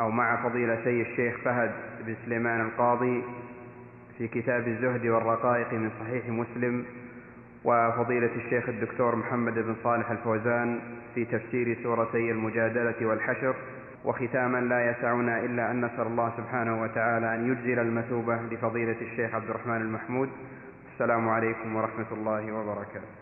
أو 0.00 0.10
مع 0.10 0.36
فضيلتي 0.42 1.02
الشيخ 1.02 1.36
فهد 1.44 1.72
بن 2.06 2.16
سليمان 2.26 2.60
القاضي 2.60 3.22
في 4.18 4.28
كتاب 4.28 4.68
الزهد 4.68 5.06
والرقائق 5.06 5.72
من 5.72 5.90
صحيح 6.00 6.28
مسلم 6.28 6.84
وفضيلة 7.64 8.30
الشيخ 8.36 8.68
الدكتور 8.68 9.16
محمد 9.16 9.54
بن 9.54 9.76
صالح 9.84 10.10
الفوزان 10.10 10.80
في 11.14 11.24
تفسير 11.24 11.78
سورتي 11.82 12.30
المجادلة 12.30 13.06
والحشر 13.06 13.54
وختاما 14.04 14.58
لا 14.58 14.90
يسعنا 14.90 15.40
إلا 15.40 15.70
أن 15.70 15.84
نسأل 15.84 16.06
الله 16.06 16.32
سبحانه 16.36 16.82
وتعالى 16.82 17.34
أن 17.34 17.52
يجزل 17.52 17.78
المثوبة 17.78 18.36
لفضيلة 18.36 18.96
الشيخ 19.00 19.34
عبد 19.34 19.50
الرحمن 19.50 19.76
المحمود. 19.76 20.28
السلام 20.92 21.28
عليكم 21.28 21.76
ورحمة 21.76 22.12
الله 22.12 22.52
وبركاته. 22.52 23.21